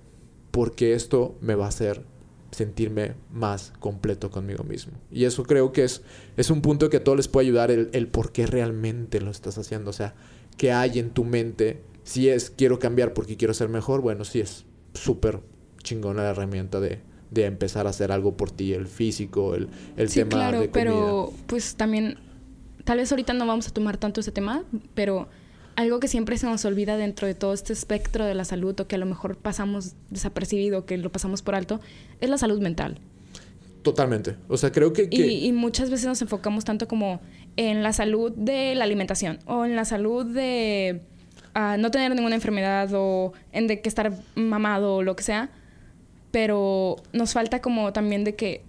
[0.51, 2.03] porque esto me va a hacer
[2.51, 4.93] sentirme más completo conmigo mismo.
[5.11, 6.03] Y eso creo que es,
[6.37, 9.31] es un punto que a todos les puede ayudar el, el por qué realmente lo
[9.31, 9.91] estás haciendo.
[9.91, 10.15] O sea,
[10.57, 11.83] qué hay en tu mente.
[12.05, 15.41] Si es quiero cambiar porque quiero ser mejor, bueno, sí es súper
[15.83, 20.09] chingona la herramienta de, de, empezar a hacer algo por ti, el físico, el, el
[20.09, 20.73] sí, tema claro, de comida.
[20.73, 22.17] pero pues también,
[22.85, 25.29] tal vez ahorita no vamos a tomar tanto ese tema, pero
[25.77, 28.87] algo que siempre se nos olvida dentro de todo este espectro de la salud o
[28.87, 31.81] que a lo mejor pasamos desapercibido, que lo pasamos por alto,
[32.21, 33.01] es la salud mental.
[33.83, 34.37] Totalmente.
[34.49, 35.11] O sea, creo que...
[35.11, 35.27] que...
[35.27, 37.21] Y, y, muchas veces nos enfocamos tanto como
[37.57, 41.03] en la salud de la alimentación o en la salud de
[41.55, 45.51] no tener ninguna enfermedad o en de que estar mamado o lo que sea.
[46.31, 48.65] Pero nos falta como también de que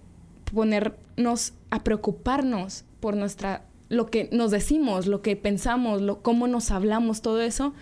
[0.52, 6.70] ponernos a preocuparnos por nuestra lo que nos decimos, lo que pensamos, lo, cómo nos
[6.70, 7.72] hablamos, todo eso,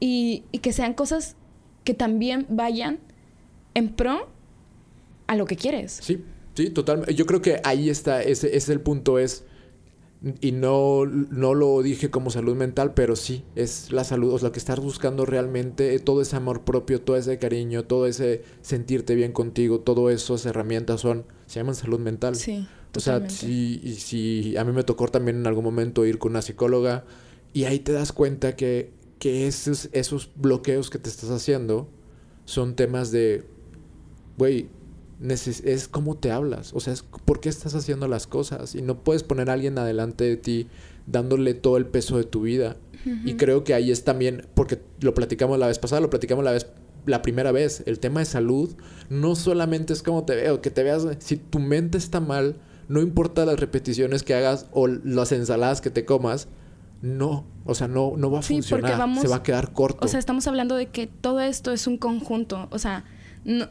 [0.00, 1.36] y, y, que sean cosas
[1.84, 2.98] que también vayan
[3.74, 4.28] en pro
[5.26, 6.00] a lo que quieres.
[6.02, 7.14] Sí, sí, totalmente.
[7.14, 9.44] Yo creo que ahí está, ese, ese es el punto, es,
[10.40, 14.48] y no, no lo dije como salud mental, pero sí, es la salud, o sea,
[14.48, 19.14] lo que estás buscando realmente, todo ese amor propio, todo ese cariño, todo ese sentirte
[19.14, 22.34] bien contigo, todo esas herramientas son, se llaman salud mental.
[22.34, 22.66] Sí.
[22.96, 26.42] O sea, si, si a mí me tocó también en algún momento ir con una
[26.42, 27.04] psicóloga
[27.52, 31.88] y ahí te das cuenta que, que esos, esos bloqueos que te estás haciendo
[32.44, 33.44] son temas de,
[34.36, 34.68] güey,
[35.20, 39.02] es cómo te hablas, o sea, es por qué estás haciendo las cosas y no
[39.02, 40.68] puedes poner a alguien adelante de ti
[41.06, 42.76] dándole todo el peso de tu vida.
[43.04, 43.20] Uh -huh.
[43.24, 46.52] Y creo que ahí es también, porque lo platicamos la vez pasada, lo platicamos la
[46.52, 46.66] vez
[47.06, 48.74] la primera vez, el tema de salud
[49.08, 52.56] no solamente es como te veo, que te veas, si tu mente está mal,
[52.88, 56.48] no importa las repeticiones que hagas o las ensaladas que te comas,
[57.00, 60.04] no, o sea, no, no va a sí, funcionar, vamos, se va a quedar corto.
[60.04, 63.04] O sea, estamos hablando de que todo esto es un conjunto, o sea,
[63.44, 63.68] no,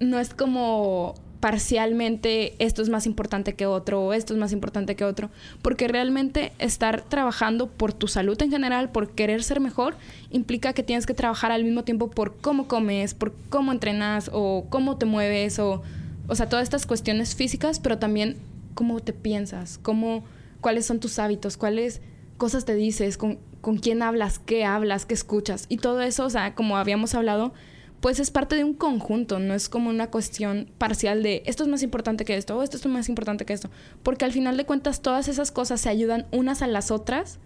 [0.00, 4.96] no es como parcialmente esto es más importante que otro o esto es más importante
[4.96, 5.30] que otro,
[5.62, 9.96] porque realmente estar trabajando por tu salud en general, por querer ser mejor,
[10.30, 14.66] implica que tienes que trabajar al mismo tiempo por cómo comes, por cómo entrenas o
[14.68, 15.82] cómo te mueves o,
[16.26, 18.36] o sea, todas estas cuestiones físicas, pero también
[18.74, 20.24] cómo te piensas, cómo,
[20.60, 22.00] cuáles son tus hábitos, cuáles
[22.36, 25.66] cosas te dices, con, con quién hablas, qué hablas, qué escuchas.
[25.68, 27.52] Y todo eso, o sea, como habíamos hablado,
[28.00, 31.68] pues es parte de un conjunto, no es como una cuestión parcial de esto es
[31.68, 33.70] más importante que esto o esto es más importante que esto.
[34.02, 37.38] Porque al final de cuentas todas esas cosas se ayudan unas a las otras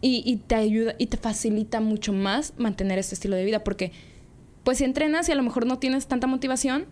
[0.00, 3.62] y, y te ayuda y te facilita mucho más mantener este estilo de vida.
[3.62, 3.92] Porque
[4.64, 6.86] pues si entrenas y a lo mejor no tienes tanta motivación,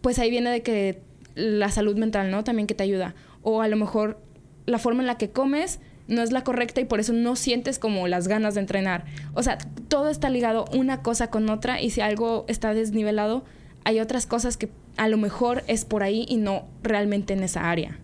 [0.00, 1.02] pues ahí viene de que
[1.34, 2.42] la salud mental, ¿no?
[2.42, 3.14] También que te ayuda.
[3.42, 4.18] O a lo mejor
[4.66, 7.78] la forma en la que comes no es la correcta y por eso no sientes
[7.78, 9.06] como las ganas de entrenar.
[9.32, 9.56] O sea,
[9.88, 13.44] todo está ligado una cosa con otra y si algo está desnivelado,
[13.84, 17.70] hay otras cosas que a lo mejor es por ahí y no realmente en esa
[17.70, 17.98] área.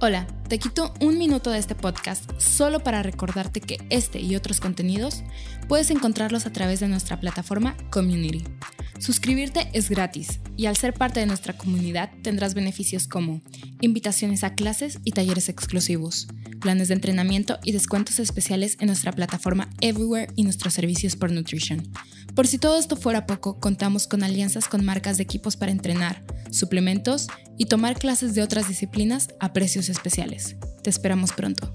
[0.00, 4.58] Hola, te quito un minuto de este podcast solo para recordarte que este y otros
[4.58, 5.22] contenidos
[5.68, 8.44] puedes encontrarlos a través de nuestra plataforma Community.
[9.00, 13.40] Suscribirte es gratis y al ser parte de nuestra comunidad tendrás beneficios como
[13.80, 16.28] invitaciones a clases y talleres exclusivos,
[16.60, 21.90] planes de entrenamiento y descuentos especiales en nuestra plataforma Everywhere y nuestros servicios por Nutrition.
[22.34, 26.22] Por si todo esto fuera poco, contamos con alianzas con marcas de equipos para entrenar,
[26.50, 30.56] suplementos y tomar clases de otras disciplinas a precios especiales.
[30.82, 31.74] Te esperamos pronto.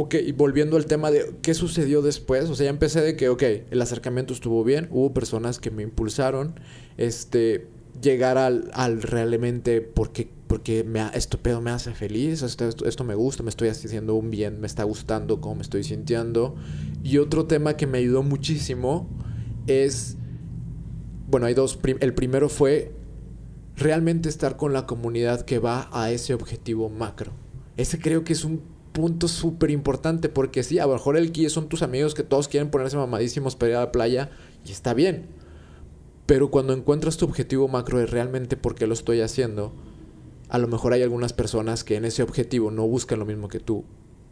[0.00, 3.28] Ok, y volviendo al tema de qué sucedió después, o sea, ya empecé de que,
[3.30, 6.54] ok, el acercamiento estuvo bien, hubo personas que me impulsaron,
[6.98, 7.66] este,
[8.00, 13.02] llegar al, al realmente porque, porque me, esto pedo me hace feliz, esto, esto, esto,
[13.02, 16.54] me gusta, me estoy haciendo un bien, me está gustando cómo me estoy sintiendo.
[17.02, 19.08] Y otro tema que me ayudó muchísimo
[19.66, 20.16] es,
[21.26, 22.92] bueno, hay dos, el primero fue
[23.74, 27.32] realmente estar con la comunidad que va a ese objetivo macro.
[27.76, 31.48] Ese creo que es un punto súper importante porque sí, a lo mejor el ki
[31.50, 34.30] son tus amigos que todos quieren ponerse mamadísimos para ir a la playa
[34.66, 35.26] y está bien.
[36.26, 39.72] Pero cuando encuentras tu objetivo macro de realmente por qué lo estoy haciendo,
[40.48, 43.60] a lo mejor hay algunas personas que en ese objetivo no buscan lo mismo que
[43.60, 43.84] tú.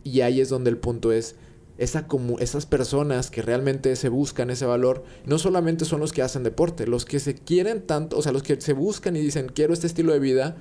[0.02, 1.37] Y ahí es donde el punto es,
[1.79, 6.22] esa como, esas personas que realmente se buscan ese valor, no solamente son los que
[6.22, 9.46] hacen deporte, los que se quieren tanto, o sea, los que se buscan y dicen,
[9.55, 10.57] quiero este estilo de vida,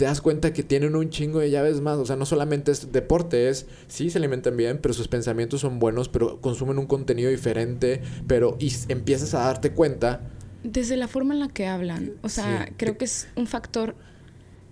[0.00, 1.98] te das cuenta que tienen un chingo de llaves más.
[1.98, 5.78] O sea, no solamente es deporte, es, sí, se alimentan bien, pero sus pensamientos son
[5.78, 10.22] buenos, pero consumen un contenido diferente, pero y empiezas a darte cuenta.
[10.64, 12.12] Desde la forma en la que hablan.
[12.22, 13.94] O sea, creo que es un factor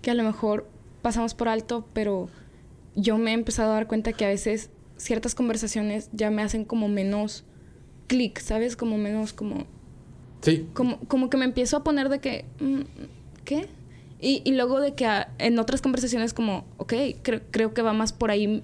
[0.01, 0.67] que a lo mejor
[1.03, 2.27] pasamos por alto, pero
[2.95, 6.65] yo me he empezado a dar cuenta que a veces ciertas conversaciones ya me hacen
[6.65, 7.45] como menos
[8.07, 8.75] clic, ¿sabes?
[8.75, 9.67] Como menos como...
[10.41, 10.67] Sí.
[10.73, 12.45] Como, como que me empiezo a poner de que...
[12.59, 12.81] Mm,
[13.45, 13.69] ¿Qué?
[14.19, 16.93] Y, y luego de que en otras conversaciones como, ok,
[17.51, 18.63] creo que va más por ahí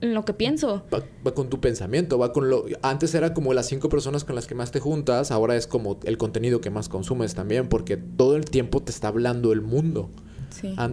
[0.00, 0.84] en lo que pienso.
[0.92, 2.66] Va, va, con tu pensamiento, va con lo...
[2.82, 5.98] Antes era como las cinco personas con las que más te juntas, ahora es como
[6.04, 10.10] el contenido que más consumes también, porque todo el tiempo te está hablando el mundo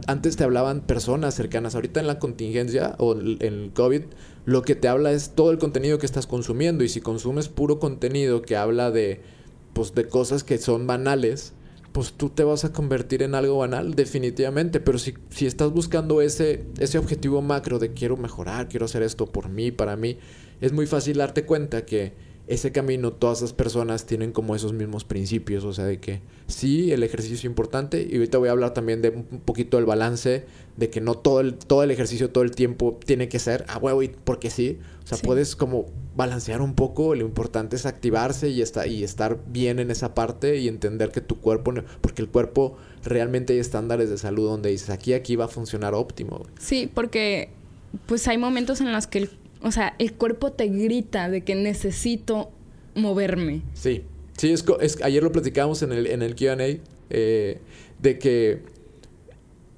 [0.08, 1.76] antes te hablaban personas cercanas.
[1.76, 4.02] Ahorita en la contingencia o en el COVID,
[4.46, 6.84] lo que te habla es todo el contenido que estás consumiendo.
[6.84, 9.22] Y si consumes puro contenido que habla de,
[9.74, 11.54] pues, de cosas que son banales,
[12.00, 14.80] pues tú te vas a convertir en algo banal, definitivamente.
[14.80, 19.26] Pero si, si estás buscando ese, ese objetivo macro de quiero mejorar, quiero hacer esto
[19.26, 20.18] por mí, para mí,
[20.62, 22.14] es muy fácil darte cuenta que
[22.48, 26.94] ese camino, todas esas personas tienen como esos mismos principios, o sea, de que sí,
[26.94, 30.46] el ejercicio es importante, y ahorita voy a hablar también de un poquito del balance,
[30.78, 33.78] de que no todo el, todo el ejercicio todo el tiempo tiene que ser a
[33.78, 38.62] huevo, porque sí, o sea, puedes como balancear un poco, lo importante es activarse y,
[38.62, 42.78] está, y estar bien en esa parte y entender que tu cuerpo, porque el cuerpo
[43.04, 46.46] realmente hay estándares de salud donde dices, aquí, aquí va a funcionar óptimo.
[46.60, 47.50] Sí, porque
[48.06, 49.30] pues hay momentos en los que el
[49.62, 52.50] o sea, el cuerpo te grita de que necesito
[52.96, 53.62] moverme.
[53.74, 54.04] Sí,
[54.38, 56.58] sí, es, es ayer lo platicamos en el, en el QA,
[57.10, 57.60] eh,
[58.00, 58.62] de que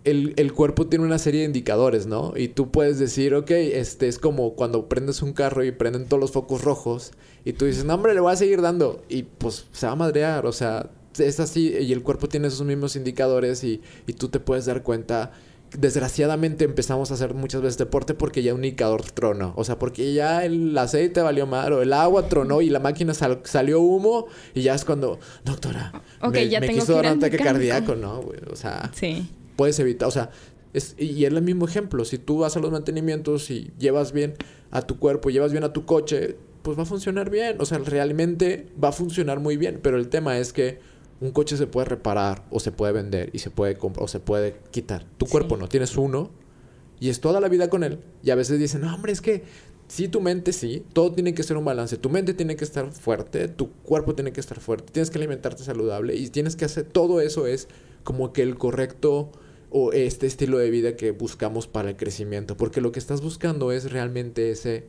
[0.03, 2.33] el, el, cuerpo tiene una serie de indicadores, ¿no?
[2.35, 6.19] Y tú puedes decir, ok, este es como cuando prendes un carro y prenden todos
[6.19, 7.11] los focos rojos
[7.45, 9.03] y tú dices, no, hombre, le voy a seguir dando.
[9.09, 12.65] Y pues se va a madrear, o sea, es así y el cuerpo tiene esos
[12.65, 15.31] mismos indicadores y, y tú te puedes dar cuenta
[15.77, 19.53] desgraciadamente empezamos a hacer muchas veces deporte porque ya un indicador tronó.
[19.55, 23.13] O sea, porque ya el aceite valió mal o el agua tronó y la máquina
[23.13, 25.93] salió humo y ya es cuando, doctora,
[26.29, 28.21] me, ya quiso dar un ataque cardíaco, ¿no?
[28.51, 28.91] O sea,
[29.62, 30.32] puedes evitar, o sea,
[30.74, 32.04] es, y es el mismo ejemplo.
[32.04, 34.34] Si tú vas a los mantenimientos y llevas bien
[34.71, 37.58] a tu cuerpo, llevas bien a tu coche, pues va a funcionar bien.
[37.60, 39.80] O sea, realmente va a funcionar muy bien.
[39.84, 40.80] Pero el tema es que
[41.19, 44.19] un coche se puede reparar o se puede vender y se puede comprar o se
[44.19, 45.06] puede quitar.
[45.19, 46.32] Tu cuerpo no, tienes uno
[47.00, 48.00] y es toda la vida con él.
[48.24, 49.43] Y a veces dicen, no, hombre, es que
[49.88, 51.97] sí, tu mente sí, todo tiene que ser un balance.
[51.97, 55.62] Tu mente tiene que estar fuerte, tu cuerpo tiene que estar fuerte, tienes que alimentarte
[55.62, 57.67] saludable y tienes que hacer todo eso es
[58.04, 59.32] como que el correcto
[59.71, 62.57] o este estilo de vida que buscamos para el crecimiento.
[62.57, 64.86] Porque lo que estás buscando es realmente ese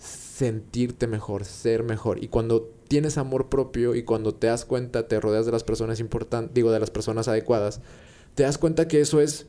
[0.00, 2.24] sentirte mejor, ser mejor.
[2.24, 6.00] Y cuando tienes amor propio y cuando te das cuenta, te rodeas de las personas
[6.00, 7.80] importantes, digo, de las personas adecuadas,
[8.34, 9.46] te das cuenta que eso es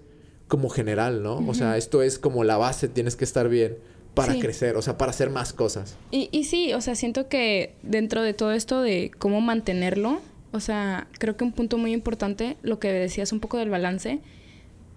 [0.49, 1.37] como general, ¿no?
[1.47, 3.77] O sea, esto es como la base, tienes que estar bien
[4.13, 5.95] para crecer, o sea, para hacer más cosas.
[6.11, 10.59] Y, y sí, o sea, siento que dentro de todo esto de cómo mantenerlo, o
[10.59, 14.19] sea, creo que un punto muy importante, lo que decías un poco del balance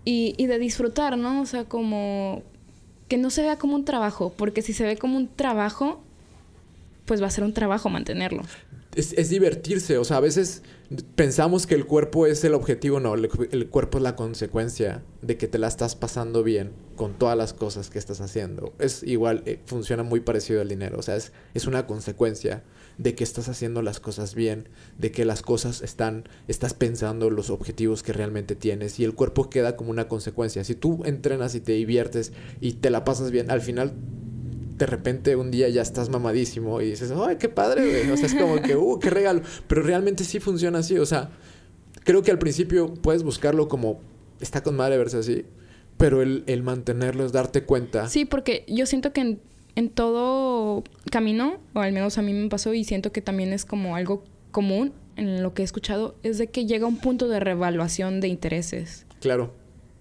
[0.07, 1.43] y, y de disfrutar, ¿no?
[1.43, 2.43] O sea, como
[3.09, 6.01] que no se vea como un trabajo, porque si se ve como un trabajo,
[7.05, 8.43] pues va a ser un trabajo mantenerlo.
[8.95, 10.63] Es, divertirse, o sea, a veces
[11.17, 15.49] pensamos que el cuerpo es el objetivo, no, el, cuerpo es la consecuencia de que
[15.49, 18.73] te la estás pasando bien con todas las cosas que estás haciendo.
[18.79, 22.63] Es igual, eh, funciona muy parecido al dinero, o sea, es, es una consecuencia
[22.99, 27.51] de que estás haciendo las cosas bien, de que las cosas están, estás pensando los
[27.51, 30.65] objetivos que realmente tienes y el cuerpo queda como una consecuencia.
[30.65, 33.95] Si tú entrenas y te diviertes y te la pasas bien, al final
[34.79, 38.11] de repente un día ya estás mamadísimo y dices, ¡ay, qué padre, güey!
[38.11, 39.43] O sea, es como que, ¡uh, qué regalo!
[39.67, 41.31] Pero realmente sí funciona así, o sea,
[42.05, 44.01] creo que al principio puedes buscarlo como,
[44.41, 45.45] está con madre verse así,
[45.97, 48.09] pero el, el mantenerlo es darte cuenta.
[48.09, 49.41] Sí, porque yo siento que en,
[49.77, 53.65] en todo camino, o al menos a mí me pasó y siento que también es
[53.65, 57.41] como algo común en lo que he escuchado, es de que llega un punto de
[57.41, 59.07] revaluación de intereses.
[59.21, 59.53] Claro.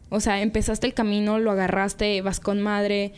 [0.10, 3.14] O sea, empezaste el camino, lo agarraste, vas con madre,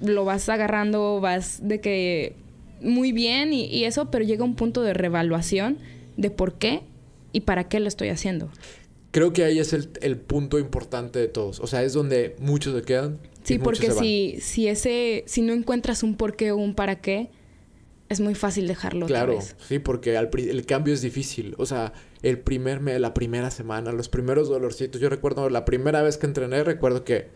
[0.00, 2.34] lo vas agarrando, vas de que
[2.80, 5.78] muy bien y, eso, pero llega un punto de revaluación
[6.16, 6.82] de por qué
[7.32, 8.50] y para qué lo estoy haciendo.
[9.10, 11.60] Creo que ahí es el, el punto importante de todos.
[11.60, 13.18] O sea, es donde muchos se quedan.
[13.44, 13.98] Sí, porque se van.
[14.04, 17.30] si, si ese, si no encuentras un por qué o un para qué,
[18.08, 19.56] es muy fácil dejarlo Claro, otra vez.
[19.66, 21.54] sí, porque al el cambio es difícil.
[21.58, 21.92] O sea,
[22.22, 25.00] el primer me- la primera semana, los primeros dolorcitos.
[25.00, 27.28] Yo recuerdo la primera vez que entrené, recuerdo que.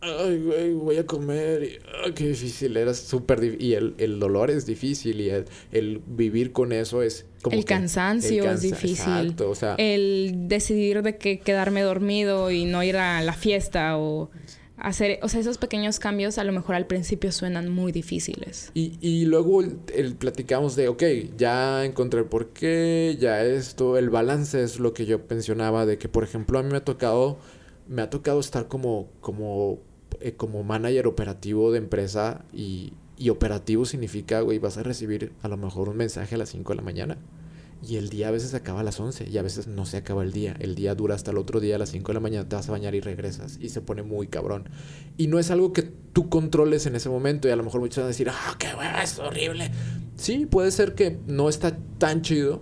[0.00, 1.62] Ay, güey, voy a comer.
[1.62, 2.76] Y, ah, qué difícil.
[2.76, 3.66] Era súper difícil.
[3.66, 5.20] Y el, el dolor es difícil.
[5.20, 7.54] Y el, el vivir con eso es como.
[7.56, 8.90] El que- cansancio el es difícil.
[8.90, 9.74] Exacto, o sea.
[9.78, 14.30] El decidir de que quedarme dormido y no ir a la fiesta o
[14.80, 18.70] hacer, o sea, esos pequeños cambios a lo mejor al principio suenan muy difíciles.
[18.74, 21.02] Y, y luego el, el platicamos de, ok,
[21.36, 26.08] ya encontré el porqué, ya esto, el balance es lo que yo mencionaba de que,
[26.08, 27.38] por ejemplo, a mí me ha tocado,
[27.88, 29.80] me ha tocado estar como, como,
[30.20, 35.48] eh, como manager operativo de empresa y, y operativo significa, güey, vas a recibir a
[35.48, 37.18] lo mejor un mensaje a las 5 de la mañana.
[37.86, 40.24] Y el día a veces acaba a las 11 y a veces no se acaba
[40.24, 40.56] el día.
[40.58, 42.68] El día dura hasta el otro día a las 5 de la mañana, te vas
[42.68, 43.56] a bañar y regresas.
[43.60, 44.68] Y se pone muy cabrón.
[45.16, 47.46] Y no es algo que tú controles en ese momento.
[47.46, 49.70] Y a lo mejor muchos van a decir, ah, qué hueva, es horrible.
[50.16, 52.60] Sí, puede ser que no está tan chido.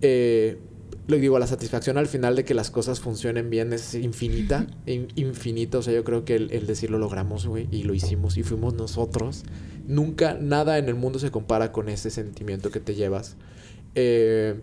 [0.00, 0.58] Eh,
[1.08, 4.66] le digo, la satisfacción al final de que las cosas funcionen bien es infinita.
[4.86, 5.78] in- infinita.
[5.78, 8.42] O sea, yo creo que el, el decir lo logramos, güey, y lo hicimos y
[8.44, 9.44] fuimos nosotros.
[9.86, 13.36] Nunca, nada en el mundo se compara con ese sentimiento que te llevas.
[13.94, 14.60] Eh,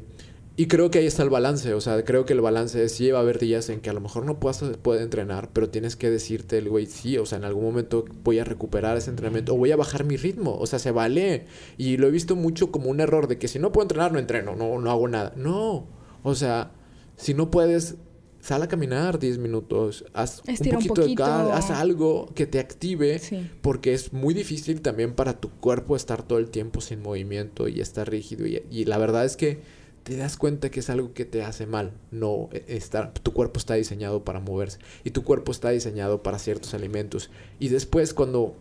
[0.58, 3.12] y creo que ahí está el balance, o sea, creo que el balance es, sí
[3.12, 5.98] va a haber días en que a lo mejor no puedas puede entrenar, pero tienes
[5.98, 9.54] que decirte, el güey, sí, o sea, en algún momento voy a recuperar ese entrenamiento
[9.54, 11.48] o voy a bajar mi ritmo, o sea, se vale.
[11.78, 14.20] Y lo he visto mucho como un error de que si no puedo entrenar, no
[14.20, 15.34] entreno, no, no hago nada.
[15.36, 15.88] No,
[16.26, 16.72] o sea,
[17.16, 17.96] si no puedes,
[18.42, 22.46] sal a caminar 10 minutos, haz Estira un un poquito de cal, haz algo que
[22.48, 23.50] te active Sí.
[23.62, 27.80] porque es muy difícil también para tu cuerpo estar todo el tiempo sin movimiento y
[27.80, 28.46] estar rígido.
[28.48, 29.60] Y, y la verdad es que
[30.04, 31.94] te das cuenta que es algo que te hace mal.
[32.12, 36.38] No, eh, estar, tu cuerpo está diseñado para moverse y tu cuerpo está diseñado para
[36.40, 37.30] ciertos alimentos.
[37.60, 38.56] Y después cuando...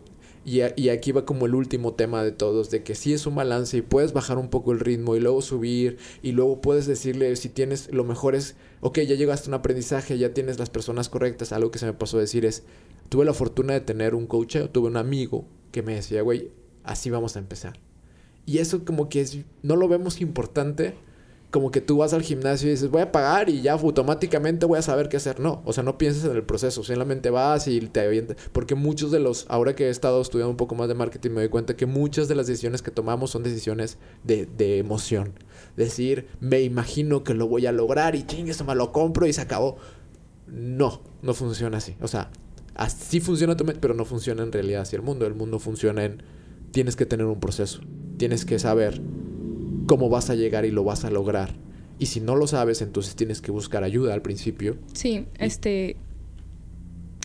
[0.45, 3.25] Y, a- y aquí va como el último tema de todos, de que sí es
[3.25, 6.85] un balance y puedes bajar un poco el ritmo y luego subir y luego puedes
[6.85, 10.69] decirle si tienes, lo mejor es, ok, ya llegaste a un aprendizaje, ya tienes las
[10.69, 12.63] personas correctas, algo que se me pasó a decir es,
[13.09, 16.51] tuve la fortuna de tener un coach, tuve un amigo que me decía, güey,
[16.83, 17.79] así vamos a empezar.
[18.45, 20.93] Y eso como que es, no lo vemos importante,
[21.55, 24.77] como que tú vas al gimnasio y dices, voy a pagar y ya automáticamente voy
[24.77, 25.39] a saber qué hacer.
[25.39, 28.35] No, o sea, no pienses en el proceso, solamente vas y te avientas.
[28.51, 31.35] Porque muchos de los, ahora que he estado estudiando un poco más de marketing, me
[31.39, 35.31] doy cuenta que muchas de las decisiones que tomamos son decisiones de, de emoción.
[35.77, 39.31] Decir, me imagino que lo voy a lograr y ching, eso me lo compro y
[39.31, 39.77] se acabó.
[40.47, 41.95] No, no funciona así.
[42.01, 42.31] O sea,
[42.73, 45.25] así funciona tu mente, pero no funciona en realidad así el mundo.
[45.25, 46.21] El mundo funciona en,
[46.71, 47.79] tienes que tener un proceso.
[48.17, 49.01] Tienes que saber
[49.87, 51.53] cómo vas a llegar y lo vas a lograr.
[51.97, 54.77] Y si no lo sabes, entonces tienes que buscar ayuda al principio.
[54.93, 55.97] Sí, este.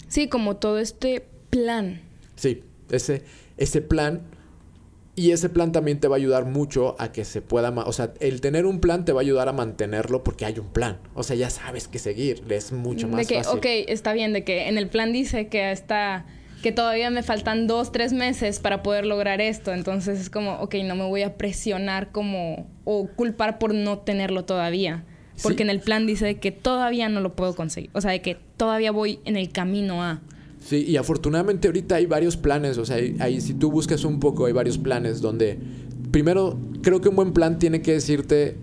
[0.08, 2.02] Sí, como todo este plan.
[2.36, 3.22] Sí, ese,
[3.56, 4.22] ese plan.
[5.16, 7.70] Y ese plan también te va a ayudar mucho a que se pueda...
[7.70, 10.68] O sea, el tener un plan te va a ayudar a mantenerlo porque hay un
[10.68, 10.98] plan.
[11.14, 12.42] O sea, ya sabes qué seguir.
[12.48, 13.58] Es mucho más de que, fácil.
[13.58, 16.24] ok, está bien, de que en el plan dice que hasta
[16.62, 19.72] que todavía me faltan dos, tres meses para poder lograr esto.
[19.72, 24.44] Entonces es como, ok, no me voy a presionar como o culpar por no tenerlo
[24.44, 25.04] todavía.
[25.42, 25.62] Porque Sí.
[25.62, 27.88] en el plan dice que todavía no lo puedo conseguir.
[27.94, 30.20] O sea, de que todavía voy en el camino a.
[30.60, 34.44] Sí, y afortunadamente ahorita hay varios planes, o sea, hay- si tú buscas un poco,
[34.44, 35.58] hay varios planes donde,
[36.10, 38.56] primero, creo que un buen plan tiene que decirte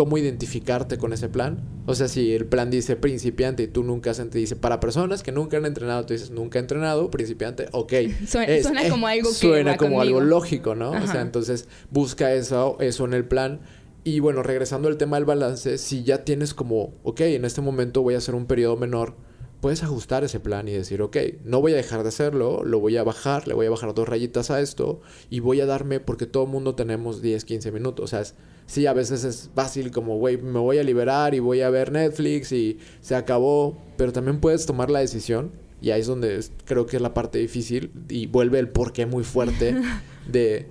[0.00, 1.60] cómo identificarte con ese plan.
[1.84, 5.30] O sea, si el plan dice principiante y tú nunca has dice para personas que
[5.30, 7.92] nunca han entrenado, tú dices nunca he entrenado, principiante, ok.
[8.26, 10.20] Suena- suena como algo que Suena va como algo conmigo.
[10.30, 10.90] lógico, ¿no?
[10.92, 11.20] O sea, Ajá.
[11.20, 13.60] entonces busca eso, eso en el plan.
[14.04, 18.00] Y bueno, regresando al tema del balance, si ya tienes como, ok, en este momento
[18.00, 19.16] voy a hacer un periodo menor,
[19.60, 22.96] puedes ajustar ese plan y decir, ok, no voy a dejar de hacerlo, lo voy
[22.96, 26.24] a bajar, le voy a bajar dos rayitas a esto y voy a darme, porque
[26.24, 28.34] todo el mundo tenemos 10, 15 minutos, o sea, es-
[28.70, 31.90] sí, a veces es fácil como, güey, me voy a liberar y voy a ver
[31.90, 35.50] Netflix y se acabó, pero también puedes tomar la decisión
[35.82, 39.06] y ahí es donde es- creo que es la parte difícil y vuelve el porqué
[39.06, 39.74] muy fuerte
[40.30, 40.66] de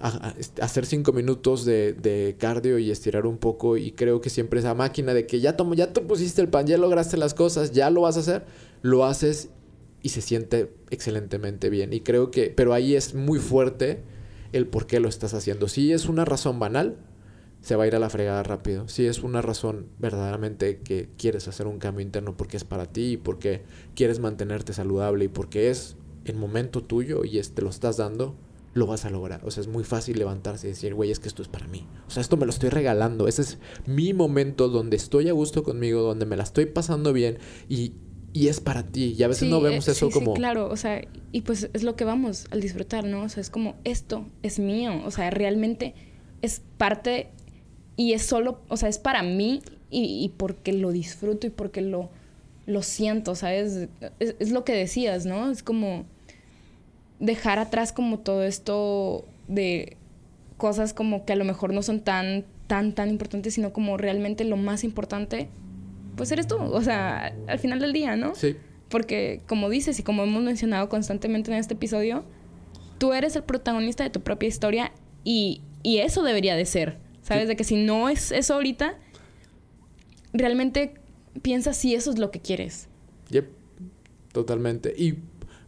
[0.00, 3.76] a- a- est- hacer cinco minutos de, de cardio y estirar un poco.
[3.78, 6.66] Y creo que siempre esa máquina de que ya tomo, ya te pusiste el pan,
[6.66, 8.44] ya lograste las cosas, ya lo vas a hacer,
[8.82, 9.48] lo haces
[10.02, 11.92] y se siente excelentemente bien.
[11.94, 14.02] Y creo que, pero ahí es muy fuerte
[14.52, 15.68] el por qué lo estás haciendo.
[15.68, 16.96] Si es una razón banal,
[17.64, 18.88] se va a ir a la fregada rápido.
[18.88, 23.12] Si es una razón verdaderamente que quieres hacer un cambio interno porque es para ti
[23.12, 23.62] y porque
[23.94, 25.96] quieres mantenerte saludable y porque es
[26.26, 28.36] el momento tuyo y es- te lo estás dando,
[28.74, 29.40] lo vas a lograr.
[29.46, 31.86] O sea, es muy fácil levantarse y decir, güey, es que esto es para mí.
[32.06, 33.28] O sea, esto me lo estoy regalando.
[33.28, 37.38] Ese es mi momento donde estoy a gusto conmigo, donde me la estoy pasando bien
[37.68, 37.92] y,
[38.34, 39.14] y es para ti.
[39.16, 40.34] Y a veces no vemos eh, eso sí, como...
[40.34, 41.00] Sí, claro, o sea,
[41.32, 43.22] y pues es lo que vamos al disfrutar, ¿no?
[43.22, 45.94] O sea, es como, esto es mío, o sea, realmente
[46.42, 47.30] es parte
[47.96, 51.80] y es solo, o sea, es para mí y, y porque lo disfruto y porque
[51.80, 52.10] lo,
[52.66, 53.88] lo siento, ¿sabes?
[54.18, 55.50] Es, es lo que decías, ¿no?
[55.50, 56.04] Es como
[57.20, 59.96] dejar atrás como todo esto de
[60.56, 64.44] cosas como que a lo mejor no son tan, tan, tan importantes, sino como realmente
[64.44, 65.48] lo más importante,
[66.16, 68.34] pues eres tú, o sea, al final del día, ¿no?
[68.34, 68.56] Sí.
[68.88, 72.24] Porque como dices y como hemos mencionado constantemente en este episodio,
[72.98, 74.92] tú eres el protagonista de tu propia historia
[75.24, 77.44] y, y eso debería de ser, ¿sabes?
[77.44, 77.48] Sí.
[77.48, 78.96] De que si no es eso ahorita,
[80.32, 80.94] realmente
[81.42, 82.88] piensa si eso es lo que quieres.
[83.30, 83.48] Yep,
[84.32, 84.94] totalmente.
[84.96, 85.18] Y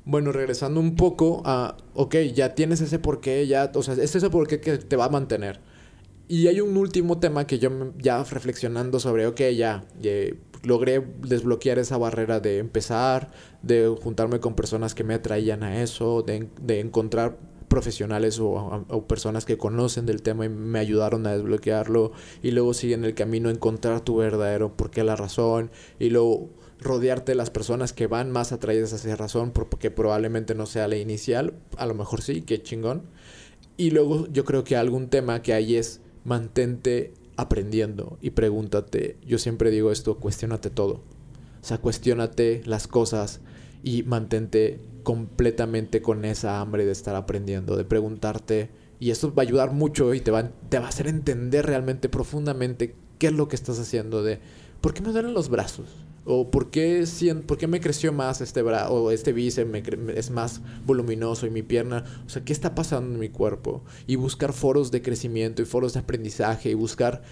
[0.04, 4.30] bueno, regresando un poco a, ok, ya tienes ese porqué, ya, o sea, es ese
[4.30, 5.61] porqué que te va a mantener.
[6.28, 10.11] Y hay un último tema que yo ya reflexionando sobre, ok, ya, ya
[10.62, 13.30] logré desbloquear esa barrera de empezar,
[13.62, 17.38] de juntarme con personas que me atraían a eso, de, de encontrar
[17.77, 22.11] profesionales o, personas que conocen del tema y me ayudaron a desbloquearlo
[22.43, 26.49] y luego sigue en el camino encontrar tu verdadero por qué la razón y luego
[26.81, 30.89] rodearte de las personas que van más atraídas a esa razón porque probablemente no sea
[30.89, 33.03] la inicial, a lo mejor sí, qué chingón.
[33.77, 39.37] Y luego yo creo que algún tema que hay es mantente aprendiendo y pregúntate, yo
[39.37, 41.03] siempre digo esto, cuestiónate todo.
[41.61, 43.41] O sea, cuestiónate las cosas
[43.83, 48.70] y mantente completamente con esa hambre de estar aprendiendo, de preguntarte.
[48.98, 52.09] Y esto va a ayudar mucho y te va, te va a hacer entender realmente
[52.09, 54.40] profundamente qué es lo que estás haciendo de
[54.80, 55.86] por qué me duelen los brazos.
[56.24, 59.70] O por qué, sien- por qué me creció más este brazo, o este bíceps
[60.16, 62.02] es más voluminoso y mi pierna.
[62.26, 63.84] O sea, ¿qué está pasando en mi cuerpo?
[64.09, 67.22] Y buscar foros de crecimiento y foros de aprendizaje y buscar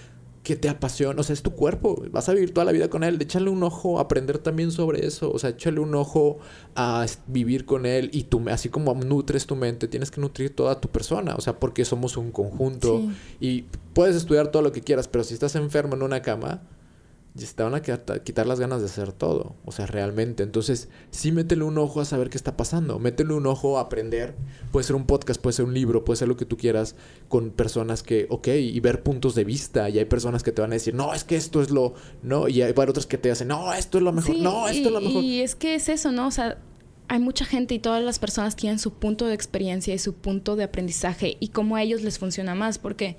[0.44, 3.02] que te apasiona, o sea, es tu cuerpo, vas a vivir toda la vida con
[3.02, 6.38] él, échale un ojo a aprender también sobre eso, o sea, échale un ojo
[6.76, 10.80] a vivir con él y tú, así como nutres tu mente, tienes que nutrir toda
[10.80, 13.10] tu persona, o sea, porque somos un conjunto Sí.
[13.40, 13.64] y
[13.94, 16.62] puedes estudiar todo lo que quieras, pero si estás enfermo en una cama,
[17.34, 20.44] ya se te van a quitar, quitar las ganas de hacer todo, o sea, realmente.
[20.44, 24.36] Entonces, sí métele un ojo a saber qué está pasando, métele un ojo a aprender.
[24.70, 26.94] Puede ser un podcast, puede ser un libro, puede ser lo que tú quieras
[27.28, 29.90] con personas que, ok, y ver puntos de vista.
[29.90, 32.46] Y hay personas que te van a decir, no, es que esto es lo, no,
[32.46, 34.86] y hay otras que te dicen, no, esto es lo mejor, Sí, no, esto y,
[34.86, 35.24] es lo mejor.
[35.24, 36.28] Y es que es eso, ¿no?
[36.28, 36.58] O sea,
[37.08, 40.54] hay mucha gente y todas las personas tienen su punto de experiencia y su punto
[40.54, 43.16] de aprendizaje y cómo a ellos les funciona más, porque,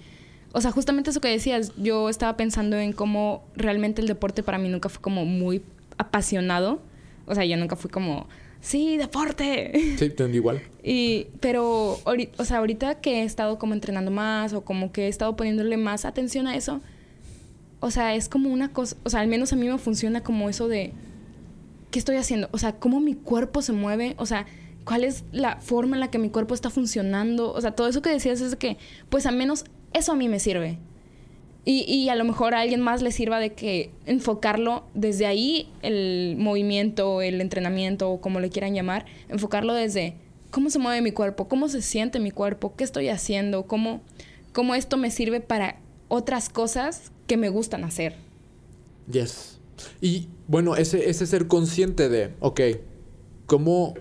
[0.55, 4.57] o sea, justamente eso que decías, yo estaba pensando en cómo realmente el deporte para
[4.57, 5.61] mí nunca fue como muy
[5.97, 6.79] apasionado,
[7.25, 8.25] o sea, yo nunca fui como,
[8.61, 9.73] sí, deporte.
[9.73, 10.61] Sí, te entiendo igual.
[10.81, 11.99] Y, pero,
[12.37, 15.75] o sea, ahorita que he estado como entrenando más o como que he estado poniéndole
[15.75, 16.79] más atención a eso,
[17.81, 20.47] o sea, es como una cosa, o sea, al menos a mí me funciona como
[20.47, 20.93] eso de,
[21.91, 22.47] ¿qué estoy haciendo?
[22.53, 24.45] O sea, cómo mi cuerpo se mueve, o sea,
[24.85, 28.01] cuál es la forma en la que mi cuerpo está funcionando, o sea, todo eso
[28.01, 28.77] que decías es de que,
[29.09, 29.65] pues al menos
[29.97, 30.77] eso a mí me sirve.
[31.63, 35.67] Y, y a lo mejor a alguien más le sirva de que enfocarlo desde ahí,
[35.81, 40.13] el movimiento, el entrenamiento, o como le quieran llamar, enfocarlo desde
[40.51, 44.01] cómo se mueve mi cuerpo, cómo se siente mi cuerpo, qué estoy haciendo, cómo,
[44.53, 48.15] cómo esto me sirve para otras cosas que me gustan hacer.
[49.11, 49.59] Yes.
[50.01, 52.61] Y bueno, ese, ese ser consciente de, ok,
[53.45, 53.95] ¿cómo,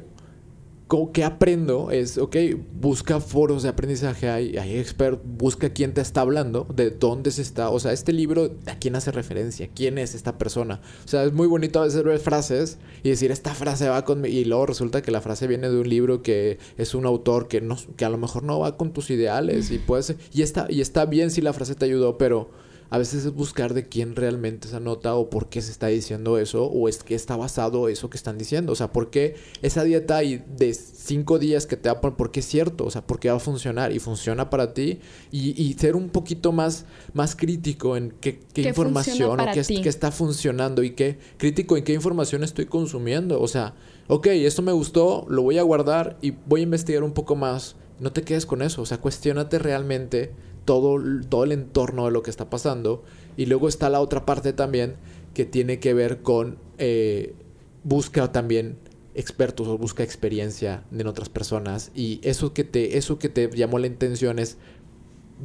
[1.13, 1.91] qué aprendo?
[1.91, 2.37] Es, ok,
[2.81, 7.43] busca foros de aprendizaje, hay, hay expert, busca quién te está hablando, de dónde se
[7.43, 9.69] está, o sea, este libro, ¿a quién hace referencia?
[9.75, 10.81] ¿Quién es esta persona?
[11.05, 14.21] O sea, es muy bonito a veces ver frases y decir, esta frase va con...
[14.21, 17.49] mi-", Y luego resulta que la frase viene de un libro que es un autor
[17.49, 20.15] que, no, que a lo mejor no va con tus ideales y puedes...
[20.33, 22.51] Y está, y está bien si la frase te ayudó, pero
[22.91, 26.39] a veces es buscar de quién realmente se anota o por qué se está diciendo
[26.39, 28.73] eso o es que está basado eso que están diciendo.
[28.73, 32.17] O sea, por qué esa dieta y de cinco días que te va a poner,
[32.17, 35.01] por qué es cierto, o sea, por qué va a funcionar y funciona para ti
[35.33, 39.67] y, y ser un poquito más, más crítico en qué, qué ¿Qué información o es-
[39.83, 43.41] qué está funcionando y qué crítico en qué información estoy consumiendo.
[43.41, 43.75] O sea,
[44.09, 47.77] ok, esto me gustó, lo voy a guardar y voy a investigar un poco más.
[48.01, 50.33] No te quedes con eso, o sea, cuestionate realmente
[50.65, 50.99] todo,
[51.29, 53.03] todo el entorno de lo que está pasando.
[53.37, 54.97] Y luego está la otra parte también
[55.35, 57.35] que tiene que ver con eh,
[57.83, 58.79] busca también
[59.15, 61.91] expertos o busca experiencia en otras personas.
[61.95, 64.59] Y eso que te, eso que te llamó la intención es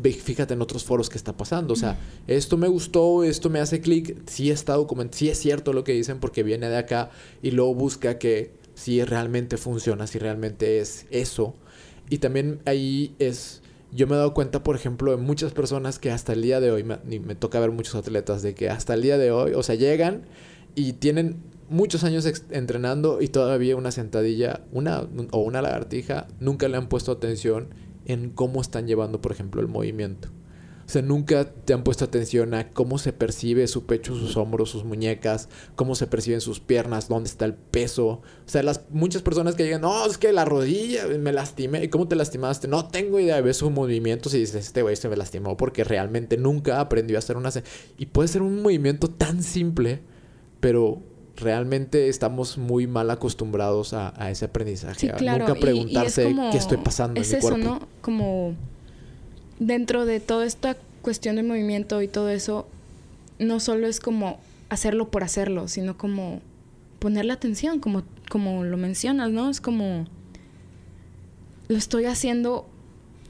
[0.04, 1.74] fíjate en otros foros que está pasando.
[1.74, 5.74] O sea, esto me gustó, esto me hace clic, sí está document sí es cierto
[5.74, 7.12] lo que dicen porque viene de acá
[7.42, 11.56] y luego busca que si realmente funciona, si realmente es eso.
[12.10, 13.62] Y también ahí es,
[13.92, 16.72] yo me he dado cuenta, por ejemplo, de muchas personas que hasta el día de
[16.72, 19.64] hoy, me, me toca ver muchos atletas, de que hasta el día de hoy, o
[19.64, 20.24] sea, llegan
[20.76, 21.38] y tienen
[21.70, 27.12] muchos años entrenando y todavía una sentadilla, una o una lagartija, nunca le han puesto
[27.12, 27.68] atención
[28.06, 30.30] en cómo están llevando, por ejemplo, el movimiento.
[30.90, 34.72] O sea, nunca te han puesto atención a cómo se percibe su pecho, sus hombros,
[34.72, 38.08] sus muñecas, cómo se perciben sus piernas, dónde está el peso.
[38.08, 41.84] O sea, las muchas personas que llegan, no, es que la rodilla me lastimé.
[41.84, 42.68] ¿Y cómo te lastimaste?
[42.68, 43.40] No tengo idea.
[43.40, 47.20] Ves sus movimientos y dices, este güey se me lastimó porque realmente nunca aprendió a
[47.20, 47.52] hacer una...
[48.00, 50.02] Y puede ser un movimiento tan simple,
[50.60, 51.04] pero
[51.36, 55.00] realmente estamos muy mal acostumbrados a, ese aprendizaje.
[55.00, 55.46] Sí, claro.
[55.46, 57.22] nunca preguntarse qué estoy pasando.
[57.22, 57.88] Es en mi eso, ¿no?
[58.02, 58.56] Como
[59.60, 62.68] dentro de toda esta cuestión de movimiento y todo eso,
[63.38, 64.40] no solo es como
[64.70, 66.42] hacerlo por hacerlo, sino como
[67.00, 69.50] ponerle atención, como, como lo mencionas, ¿no?
[69.50, 70.06] Es como
[71.68, 72.68] lo estoy haciendo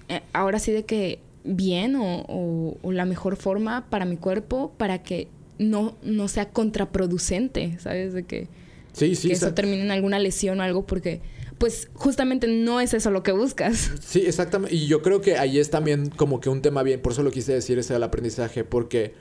[0.07, 5.03] eh, ahora sí de que bien o, o, la mejor forma para mi cuerpo para
[5.03, 5.27] que
[5.57, 8.13] no, no sea contraproducente, ¿sabes?
[8.13, 8.47] De que,
[8.93, 11.21] sí, sí, que eso termine en alguna lesión o algo porque
[11.60, 13.91] pues justamente no es eso lo que buscas.
[14.01, 14.76] Sí, exactamente.
[14.76, 17.32] Y yo creo que ahí es también como que un tema bien, por eso lo
[17.32, 19.14] quise decir, ese del aprendizaje, porque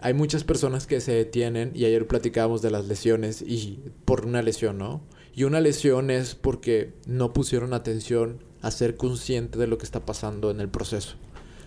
[0.00, 4.40] hay muchas personas que se detienen, y ayer platicábamos de las lesiones, y por una
[4.40, 5.02] lesión, ¿no?
[5.34, 10.06] Y una lesión es porque no pusieron atención a ser consciente de lo que está
[10.06, 11.16] pasando en el proceso.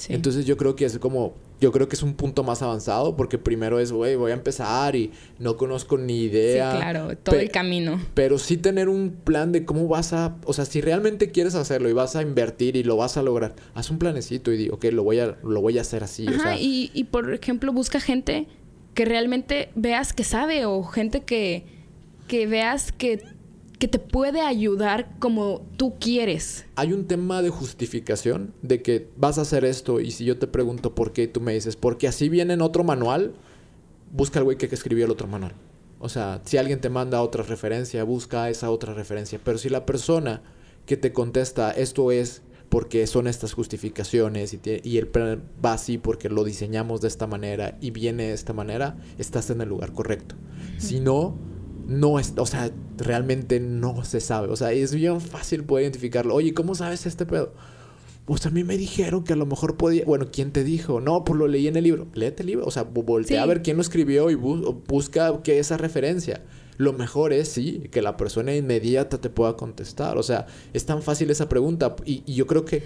[0.09, 3.37] Entonces yo creo que es como, yo creo que es un punto más avanzado porque
[3.37, 6.71] primero es, güey, voy a empezar y no conozco ni idea.
[6.71, 8.01] Sí, claro, todo el camino.
[8.13, 11.89] Pero sí tener un plan de cómo vas a, o sea, si realmente quieres hacerlo
[11.89, 14.85] y vas a invertir y lo vas a lograr, haz un planecito y di, ok,
[14.91, 16.27] lo voy a, lo voy a hacer así.
[16.27, 18.47] Ajá, y, y por ejemplo, busca gente
[18.93, 21.65] que realmente veas que sabe o gente que,
[22.27, 23.23] que veas que
[23.83, 26.63] que te puede ayudar como tú quieres.
[26.77, 30.47] Hay un tema de justificación de que vas a hacer esto y si yo te
[30.47, 33.33] pregunto por qué, tú me dices, porque así viene en otro manual,
[34.13, 35.51] busca al güey que escribió el otro manual.
[35.99, 39.37] O sea, si alguien te manda otra referencia, busca esa otra referencia.
[39.43, 40.43] Pero si la persona
[40.85, 45.97] que te contesta esto es porque son estas justificaciones y, y, el plan va así
[45.97, 49.91] porque lo diseñamos de esta manera y viene de esta manera, estás en el lugar
[49.91, 50.35] correcto.
[50.77, 51.37] Si no,
[51.87, 54.49] no es, o sea, realmente no se sabe.
[54.49, 56.33] O sea, es bien fácil poder identificarlo.
[56.35, 57.53] Oye, ¿cómo sabes este pedo?
[58.25, 60.05] Pues a mí me dijeron que a lo mejor podía.
[60.05, 61.01] Bueno, ¿quién te dijo?
[61.01, 62.07] No, pues lo leí en el libro.
[62.13, 62.65] Léete el libro.
[62.65, 66.41] O sea, voltea a ver quién lo escribió y busca qué es esa referencia.
[66.77, 70.17] Lo mejor es, sí, que la persona inmediata te pueda contestar.
[70.17, 71.95] O sea, es tan fácil esa pregunta.
[72.05, 72.83] Y, yo creo que,